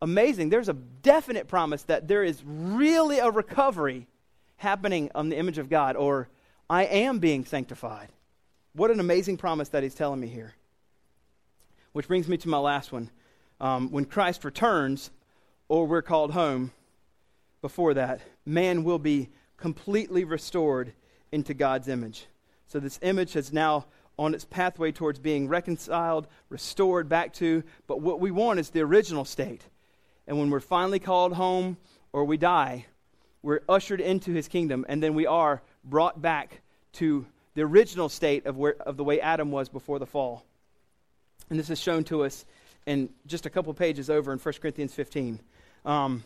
[0.00, 0.50] amazing.
[0.50, 4.06] There's a definite promise that there is really a recovery
[4.56, 6.28] happening on the image of God, or
[6.68, 8.08] I am being sanctified.
[8.74, 10.54] What an amazing promise that he's telling me here.
[11.92, 13.10] Which brings me to my last one
[13.60, 15.10] um, when Christ returns,
[15.68, 16.72] or we're called home
[17.60, 20.94] before that, man will be completely restored
[21.30, 22.26] into God's image.
[22.66, 23.86] So this image is now
[24.18, 28.80] on its pathway towards being reconciled, restored back to, but what we want is the
[28.80, 29.62] original state.
[30.26, 31.76] And when we're finally called home
[32.12, 32.86] or we die,
[33.42, 36.62] we're ushered into his kingdom, and then we are brought back
[36.94, 40.44] to the original state of, where, of the way Adam was before the fall.
[41.50, 42.44] And this is shown to us
[42.86, 45.40] in just a couple pages over in 1 Corinthians 15.
[45.84, 46.24] Um,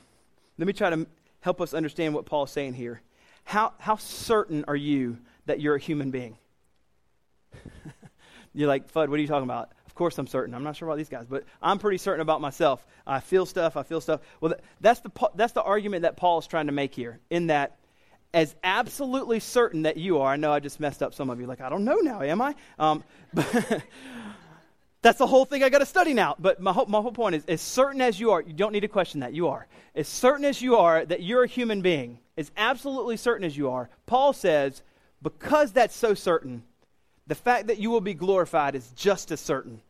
[0.59, 1.07] let me try to
[1.41, 3.01] help us understand what Paul's saying here.
[3.45, 6.37] How, how certain are you that you're a human being?
[8.55, 9.72] you're like, Fudd, what are you talking about?
[9.87, 10.55] Of course I'm certain.
[10.55, 12.85] I'm not sure about these guys, but I'm pretty certain about myself.
[13.07, 13.77] I feel stuff.
[13.77, 14.20] I feel stuff.
[14.41, 17.77] Well, that's the, that's the argument that Paul is trying to make here, in that
[18.37, 21.47] as absolutely certain that you are, I know I just messed up some of you,
[21.47, 22.55] like, I don't know now, am I?
[22.78, 23.03] Um,
[25.01, 26.37] that's the whole thing I got to study now.
[26.39, 28.80] But my whole, my whole point is, as certain as you are, you don't need
[28.80, 29.66] to question that, you are.
[29.95, 33.70] As certain as you are that you're a human being, as absolutely certain as you
[33.70, 34.82] are, Paul says,
[35.22, 36.62] because that's so certain,
[37.26, 39.80] the fact that you will be glorified is just as certain.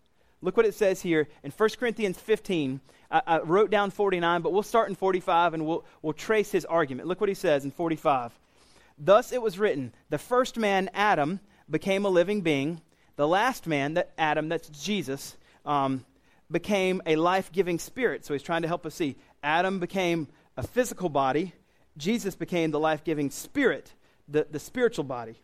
[0.40, 2.80] Look what it says here in 1 Corinthians 15.
[3.10, 6.64] I, I, wrote down 49, but we'll start in 45 and we'll, we'll trace his
[6.64, 7.08] argument.
[7.08, 8.32] Look what he says in 45.
[8.98, 12.80] Thus it was written, the first man, Adam, became a living being.
[13.16, 16.04] The last man, that Adam, that's Jesus, um,
[16.50, 18.24] became a life giving spirit.
[18.24, 19.16] So he's trying to help us see.
[19.42, 21.52] Adam became a physical body,
[21.96, 23.92] Jesus became the life giving spirit,
[24.28, 25.36] the, the spiritual body.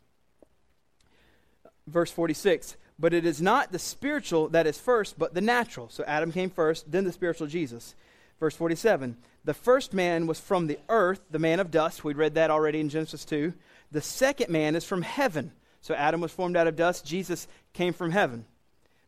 [1.87, 5.89] Verse 46 But it is not the spiritual that is first, but the natural.
[5.89, 7.95] So Adam came first, then the spiritual Jesus.
[8.39, 12.05] Verse 47 The first man was from the earth, the man of dust.
[12.05, 13.53] We read that already in Genesis 2.
[13.91, 15.53] The second man is from heaven.
[15.81, 18.45] So Adam was formed out of dust, Jesus came from heaven.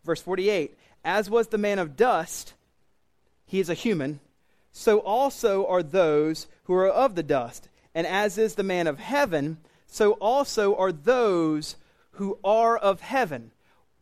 [0.05, 2.55] Verse 48 As was the man of dust,
[3.47, 4.21] he is a human,
[4.73, 7.69] so also are those who are of the dust.
[7.95, 11.77] And as is the man of heaven, so also are those
[12.13, 13.53] who are of heaven.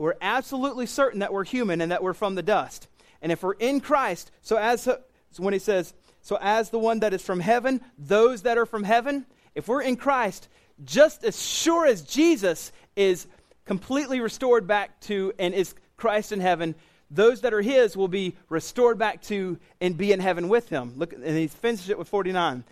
[0.02, 2.88] We're absolutely certain that we're human and that we're from the dust.
[3.20, 4.98] And if we're in Christ, so as so
[5.36, 8.82] when he says, so as the one that is from heaven, those that are from
[8.82, 10.48] heaven, if we're in Christ,
[10.84, 13.28] just as sure as Jesus is
[13.64, 16.74] completely restored back to and is Christ in heaven,
[17.08, 20.94] those that are his will be restored back to and be in heaven with him.
[20.96, 22.64] Look, and he finishes it with 49.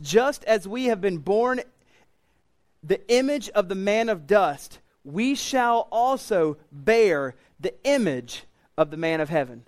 [0.00, 1.60] Just as we have been born
[2.82, 4.78] the image of the man of dust,
[5.08, 8.44] we shall also bear the image
[8.76, 9.64] of the man of heaven.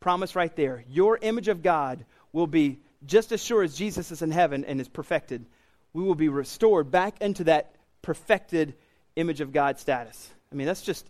[0.00, 0.84] Promise right there.
[0.88, 4.80] Your image of God will be just as sure as Jesus is in heaven and
[4.80, 5.46] is perfected.
[5.92, 8.74] We will be restored back into that perfected
[9.14, 10.28] image of God status.
[10.50, 11.08] I mean, that's just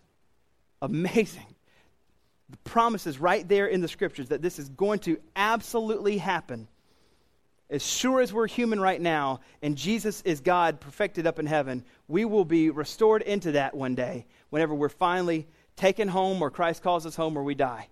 [0.83, 1.47] amazing.
[2.51, 6.69] The promise is right there in the scriptures that this is going to absolutely happen.
[7.75, 11.85] As sure as we're human right now, and Jesus is God perfected up in heaven,
[12.07, 16.85] we will be restored into that one day whenever we're finally taken home or Christ
[16.85, 17.89] calls us home or we die.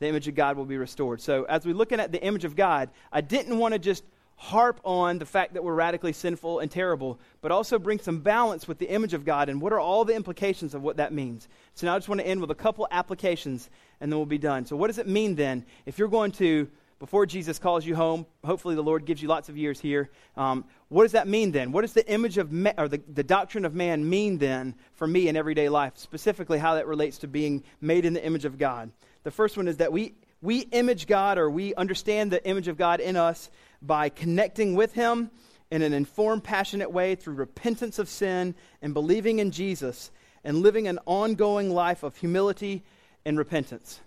[0.00, 1.20] The image of God will be restored.
[1.20, 4.02] So, as we're looking at the image of God, I didn't want to just
[4.34, 8.66] harp on the fact that we're radically sinful and terrible, but also bring some balance
[8.66, 11.48] with the image of God and what are all the implications of what that means.
[11.74, 14.36] So now I just want to end with a couple applications and then we'll be
[14.36, 14.66] done.
[14.66, 16.68] So, what does it mean then if you're going to,
[16.98, 20.64] before Jesus calls you home, hopefully the Lord gives you lots of years here, um,
[20.88, 21.70] what does that mean then?
[21.72, 25.06] What does the image of, ma- or the, the doctrine of man mean then for
[25.06, 28.56] me in everyday life, specifically how that relates to being made in the image of
[28.56, 28.90] God?
[29.24, 32.78] The first one is that we, we image God or we understand the image of
[32.78, 33.50] God in us
[33.82, 35.30] by connecting with Him
[35.70, 40.10] in an informed, passionate way through repentance of sin and believing in Jesus
[40.44, 42.84] and living an ongoing life of humility
[43.24, 44.00] and repentance.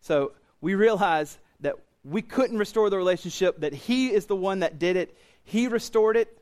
[0.00, 1.76] So we realize that
[2.08, 5.16] we couldn't restore the relationship, that He is the one that did it.
[5.44, 6.36] He restored it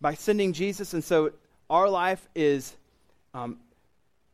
[0.00, 0.94] by sending Jesus.
[0.94, 1.32] And so
[1.68, 2.76] our life is
[3.32, 3.58] um,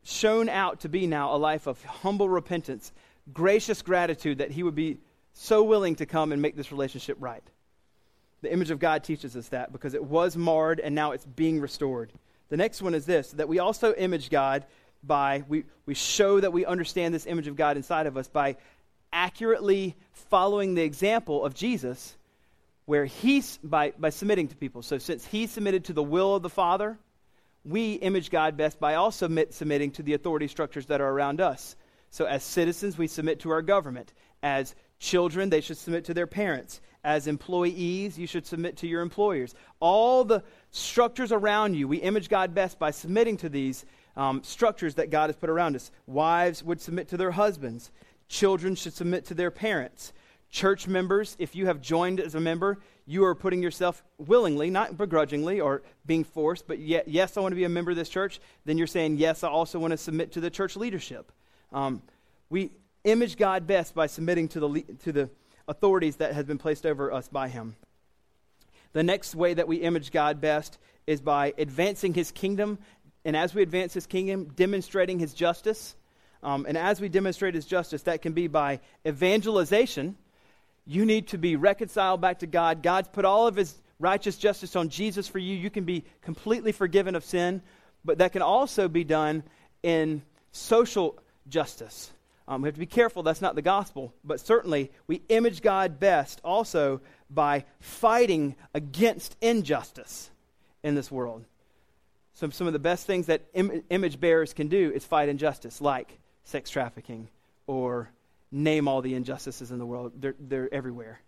[0.05, 2.93] shown out to be now a life of humble repentance,
[3.33, 4.99] gracious gratitude that He would be
[5.33, 7.43] so willing to come and make this relationship right.
[8.43, 11.61] The image of God teaches us that because it was marred and now it's being
[11.61, 12.13] restored.
[12.49, 14.65] The next one is this that we also image God
[15.03, 18.57] by, we, we show that we understand this image of God inside of us by
[19.13, 19.95] accurately
[20.29, 22.17] following the example of Jesus,
[22.85, 24.83] where he's by, by submitting to people.
[24.83, 26.99] So, since he submitted to the will of the Father,
[27.65, 31.77] we image God best by also submitting to the authority structures that are around us.
[32.11, 34.13] So, as citizens, we submit to our government.
[34.43, 36.81] As children, they should submit to their parents.
[37.03, 39.55] As employees, you should submit to your employers.
[39.81, 43.85] All the structures around you, we image God best by submitting to these
[44.17, 45.91] um, structures that God has put around us.
[46.07, 47.91] Wives would submit to their husbands,
[48.29, 50.13] children should submit to their parents.
[50.51, 54.97] Church members, if you have joined as a member, you are putting yourself willingly, not
[54.97, 58.09] begrudgingly or being forced, but yet, yes, I want to be a member of this
[58.09, 58.41] church.
[58.65, 61.31] Then you're saying, yes, I also want to submit to the church leadership.
[61.73, 62.03] Um,
[62.51, 62.71] we
[63.05, 65.31] image God best by submitting to the, to the
[65.69, 67.77] authorities that have been placed over us by Him.
[68.93, 72.79] The next way that we image God best is by advancing his kingdom.
[73.27, 75.95] And as we advance his kingdom, demonstrating his justice.
[76.43, 80.17] Um, and as we demonstrate his justice, that can be by evangelization.
[80.87, 82.83] You need to be reconciled back to God.
[82.83, 85.55] God's put all of his righteous justice on Jesus for you.
[85.55, 87.63] You can be completely forgiven of sin.
[88.05, 89.43] But that can also be done
[89.83, 90.23] in
[90.53, 91.19] social
[91.49, 92.13] justice.
[92.49, 94.15] Um, we have to be careful, that's not the gospel.
[94.25, 100.31] But certainly, we image God best also by fighting against injustice
[100.85, 101.45] in this world.
[102.35, 105.81] So, some of the best things that Im- image bearers can do is fight injustice,
[105.81, 107.29] like sex trafficking
[107.67, 108.09] or
[108.51, 110.13] name all the injustices in the world.
[110.19, 111.21] They're, they're everywhere.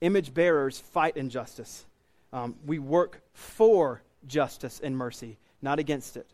[0.00, 1.84] Image bearers fight injustice.
[2.32, 6.26] Um, we work for justice and mercy, not against it.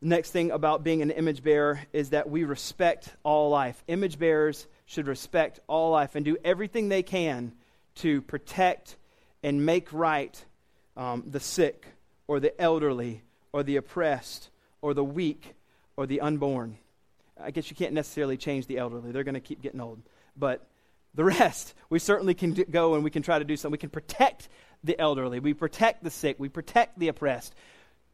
[0.00, 3.82] Next thing about being an image bearer is that we respect all life.
[3.88, 7.52] Image bearers should respect all life and do everything they can
[7.96, 8.96] to protect
[9.42, 10.44] and make right
[10.96, 11.86] um, the sick
[12.28, 14.50] or the elderly or the oppressed
[14.82, 15.54] or the weak
[15.98, 16.78] or the unborn.
[17.42, 20.00] I guess you can't necessarily change the elderly, they're going to keep getting old.
[20.36, 20.64] But
[21.12, 23.72] the rest, we certainly can go and we can try to do something.
[23.72, 24.48] We can protect
[24.84, 27.52] the elderly, we protect the sick, we protect the oppressed.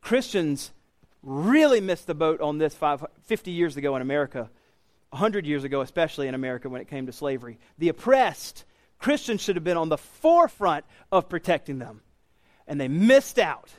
[0.01, 0.71] Christians
[1.23, 4.49] really missed the boat on this five, 50 years ago in America,
[5.11, 7.59] 100 years ago, especially in America when it came to slavery.
[7.77, 8.65] The oppressed,
[8.99, 12.01] Christians should have been on the forefront of protecting them.
[12.67, 13.71] And they missed out.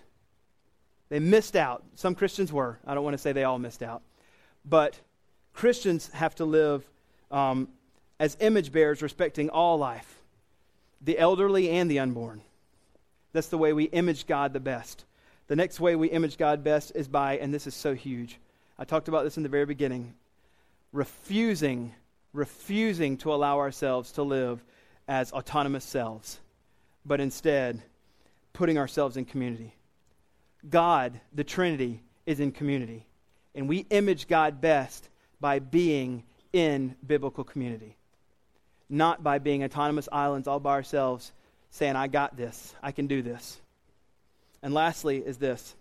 [1.10, 1.84] They missed out.
[1.96, 2.80] Some Christians were.
[2.86, 4.02] I don't want to say they all missed out.
[4.64, 5.00] But
[5.54, 6.88] Christians have to live
[7.32, 7.68] um,
[8.20, 10.22] as image bearers, respecting all life,
[11.02, 12.42] the elderly and the unborn.
[13.34, 15.06] That's the way we image God the best.
[15.48, 18.40] The next way we image God best is by, and this is so huge.
[18.80, 20.16] I talked about this in the very beginning,
[20.92, 21.94] refusing,
[22.34, 24.64] refusing to allow ourselves to live
[25.08, 26.40] as autonomous selves,
[27.06, 27.82] but instead
[28.54, 29.76] putting ourselves in community.
[30.70, 33.06] God, the Trinity, is in community.
[33.54, 35.10] And we image God best
[35.40, 37.98] by being in biblical community,
[38.90, 41.32] not by being autonomous islands all by ourselves,
[41.70, 43.60] saying, I got this, I can do this.
[44.64, 45.76] And lastly, is this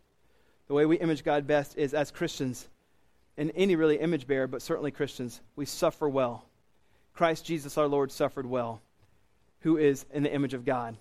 [0.66, 2.68] the way we image God best is as Christians,
[3.36, 6.44] and any really image bearer, but certainly Christians, we suffer well.
[7.14, 8.80] Christ Jesus our Lord suffered well,
[9.60, 10.96] who is in the image of God.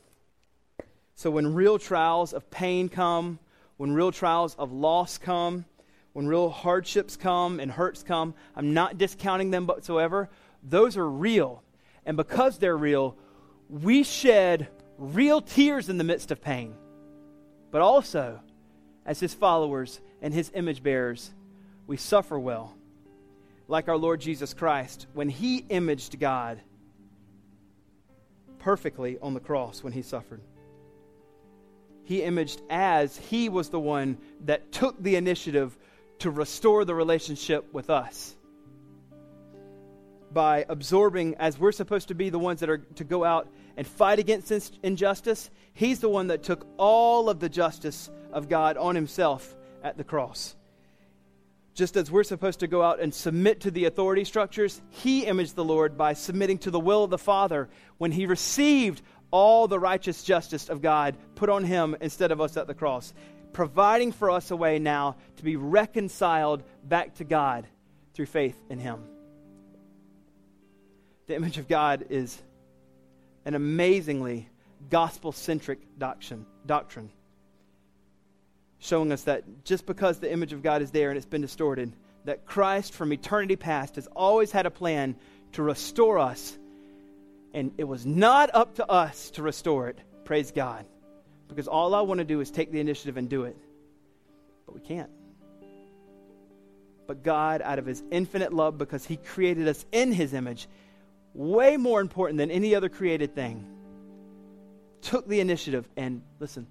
[1.15, 3.39] So when real trials of pain come,
[3.83, 5.65] when real trials of loss come,
[6.13, 10.29] when real hardships come and hurts come, I'm not discounting them whatsoever.
[10.63, 11.61] Those are real.
[12.05, 13.17] And because they're real,
[13.69, 16.75] we shed real tears in the midst of pain
[17.73, 18.39] but also
[19.05, 21.33] as his followers and his image bearers,
[21.87, 22.77] we suffer well.
[23.67, 26.61] Like our Lord Jesus Christ, when he imaged God
[28.59, 30.39] perfectly on the cross when he suffered.
[32.03, 35.77] He imaged as he was the one that took the initiative
[36.19, 38.35] to restore the relationship with us
[40.33, 43.47] by absorbing, as we're supposed to be the ones that are to go out
[43.77, 48.77] and fight against injustice, he's the one that took all of the justice of God
[48.77, 50.55] on himself at the cross.
[51.75, 55.55] Just as we're supposed to go out and submit to the authority structures, he imaged
[55.55, 59.01] the Lord by submitting to the will of the Father when he received
[59.33, 63.11] all the righteous justice of God put on him instead of us at the cross,
[63.51, 67.65] providing for us a way now to be reconciled back to God
[68.13, 69.03] through faith in him.
[71.25, 72.39] The image of God is
[73.43, 74.47] an amazingly
[74.91, 77.09] gospel centric doctrine, doctrine,
[78.77, 81.91] showing us that just because the image of God is there and it's been distorted,
[82.25, 85.15] that Christ from eternity past has always had a plan
[85.53, 86.55] to restore us.
[87.53, 89.99] And it was not up to us to restore it.
[90.25, 90.85] Praise God.
[91.47, 93.55] Because all I want to do is take the initiative and do it.
[94.65, 95.11] But we can't.
[97.05, 100.67] But God, out of his infinite love, because he created us in his image,
[101.33, 103.67] way more important than any other created thing,
[105.01, 106.65] took the initiative and, listen,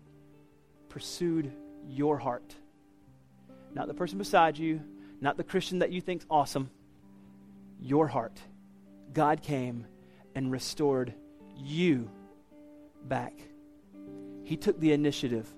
[0.89, 1.53] pursued
[1.87, 2.55] your heart.
[3.75, 4.81] Not the person beside you,
[5.21, 6.71] not the Christian that you think's awesome,
[7.81, 8.41] your heart.
[9.13, 9.87] God came
[10.35, 11.15] and restored
[11.57, 12.11] you
[13.05, 13.35] back.
[14.45, 15.49] He took the initiative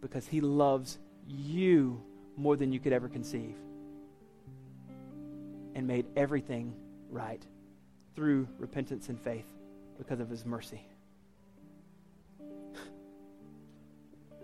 [0.00, 2.02] because he loves you
[2.36, 3.56] more than you could ever conceive
[5.74, 6.74] and made everything
[7.10, 7.44] right
[8.14, 9.46] through repentance and faith
[9.98, 10.80] because of his mercy.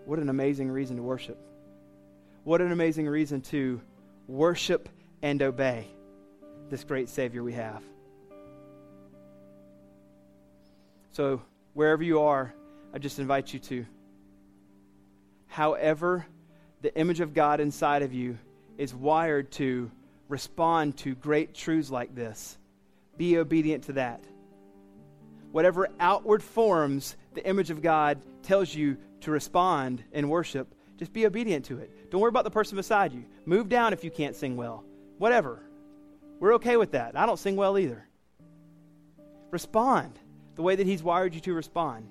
[0.05, 1.37] what an amazing reason to worship.
[2.43, 3.81] What an amazing reason to
[4.27, 4.87] worship
[5.21, 5.87] and obey
[6.69, 7.81] this great Savior we have.
[11.15, 11.41] So,
[11.73, 12.53] wherever you are,
[12.93, 13.85] I just invite you to.
[15.47, 16.25] However,
[16.81, 18.37] the image of God inside of you
[18.77, 19.89] is wired to
[20.27, 22.57] respond to great truths like this.
[23.15, 24.25] Be obedient to that.
[25.53, 31.25] Whatever outward forms the image of God tells you to respond in worship, just be
[31.25, 32.11] obedient to it.
[32.11, 33.23] Don't worry about the person beside you.
[33.45, 34.83] Move down if you can't sing well.
[35.17, 35.63] Whatever.
[36.41, 37.17] We're okay with that.
[37.17, 38.05] I don't sing well either.
[39.51, 40.19] Respond
[40.55, 42.07] the way that He's wired you to respond.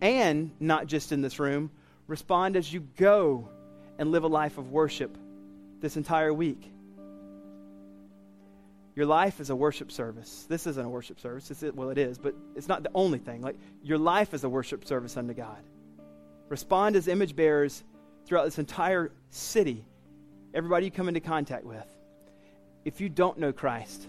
[0.00, 1.70] And, not just in this room,
[2.06, 3.48] respond as you go
[3.98, 5.16] and live a life of worship
[5.80, 6.70] this entire week.
[8.96, 10.46] Your life is a worship service.
[10.48, 11.50] This isn't a worship service.
[11.50, 13.40] It's, well, it is, but it's not the only thing.
[13.40, 15.62] Like your life is a worship service unto God.
[16.48, 17.84] Respond as image bearers
[18.26, 19.84] throughout this entire city,
[20.52, 21.86] everybody you come into contact with.
[22.84, 24.06] If you don't know Christ,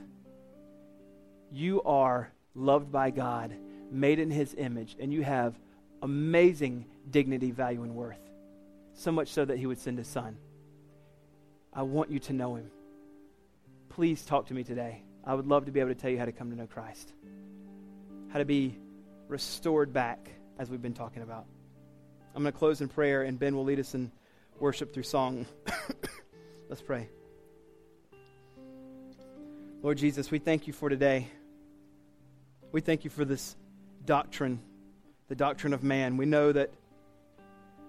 [1.52, 3.54] you are loved by God,
[3.92, 5.60] made in His image, and you have
[6.02, 8.20] amazing dignity, value, and worth.
[8.94, 10.38] So much so that He would send His Son.
[11.74, 12.72] I want you to know Him.
[13.90, 15.04] Please talk to me today.
[15.24, 17.14] I would love to be able to tell you how to come to know Christ,
[18.30, 18.78] how to be
[19.28, 21.46] restored back, as we've been talking about.
[22.36, 24.12] I'm going to close in prayer, and Ben will lead us in
[24.60, 25.46] worship through song.
[26.70, 27.10] Let's pray.
[29.82, 31.28] Lord Jesus, we thank you for today.
[32.72, 33.56] We thank you for this
[34.06, 34.60] doctrine,
[35.28, 36.18] the doctrine of man.
[36.18, 36.72] We know that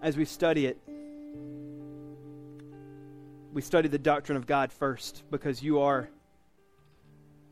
[0.03, 0.79] as we study it,
[3.53, 6.09] we study the doctrine of God first because you are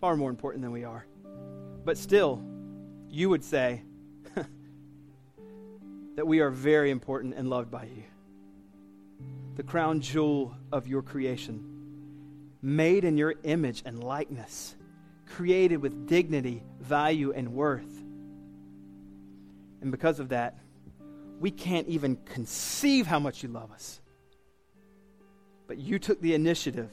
[0.01, 1.05] far more important than we are.
[1.85, 2.43] But still,
[3.09, 3.83] you would say,
[6.17, 8.05] that we are very important and loved by you.
[9.57, 11.65] The crown jewel of your creation,
[12.63, 14.75] made in your image and likeness,
[15.27, 18.00] created with dignity, value, and worth.
[19.81, 20.59] And because of that,
[21.39, 24.01] we can't even conceive how much you love us.
[25.67, 26.91] But you took the initiative.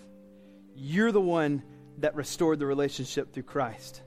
[0.75, 1.63] You're the one
[1.97, 4.01] that restored the relationship through Christ.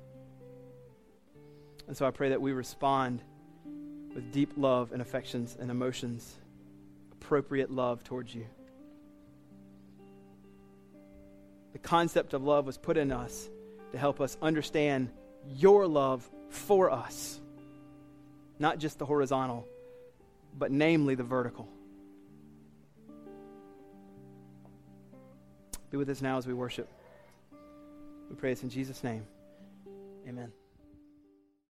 [1.89, 3.23] And so I pray that we respond
[4.15, 6.37] with deep love and affections and emotions,
[7.13, 8.47] appropriate love towards you.
[11.73, 13.49] The concept of love was put in us
[13.93, 15.11] to help us understand
[15.49, 17.40] your love for us,
[18.61, 19.67] not just the horizontal,
[20.57, 21.67] but namely the vertical.
[25.91, 26.89] Be with us now as we worship.
[28.29, 29.27] We pray this in Jesus' name.
[30.29, 30.53] Amen.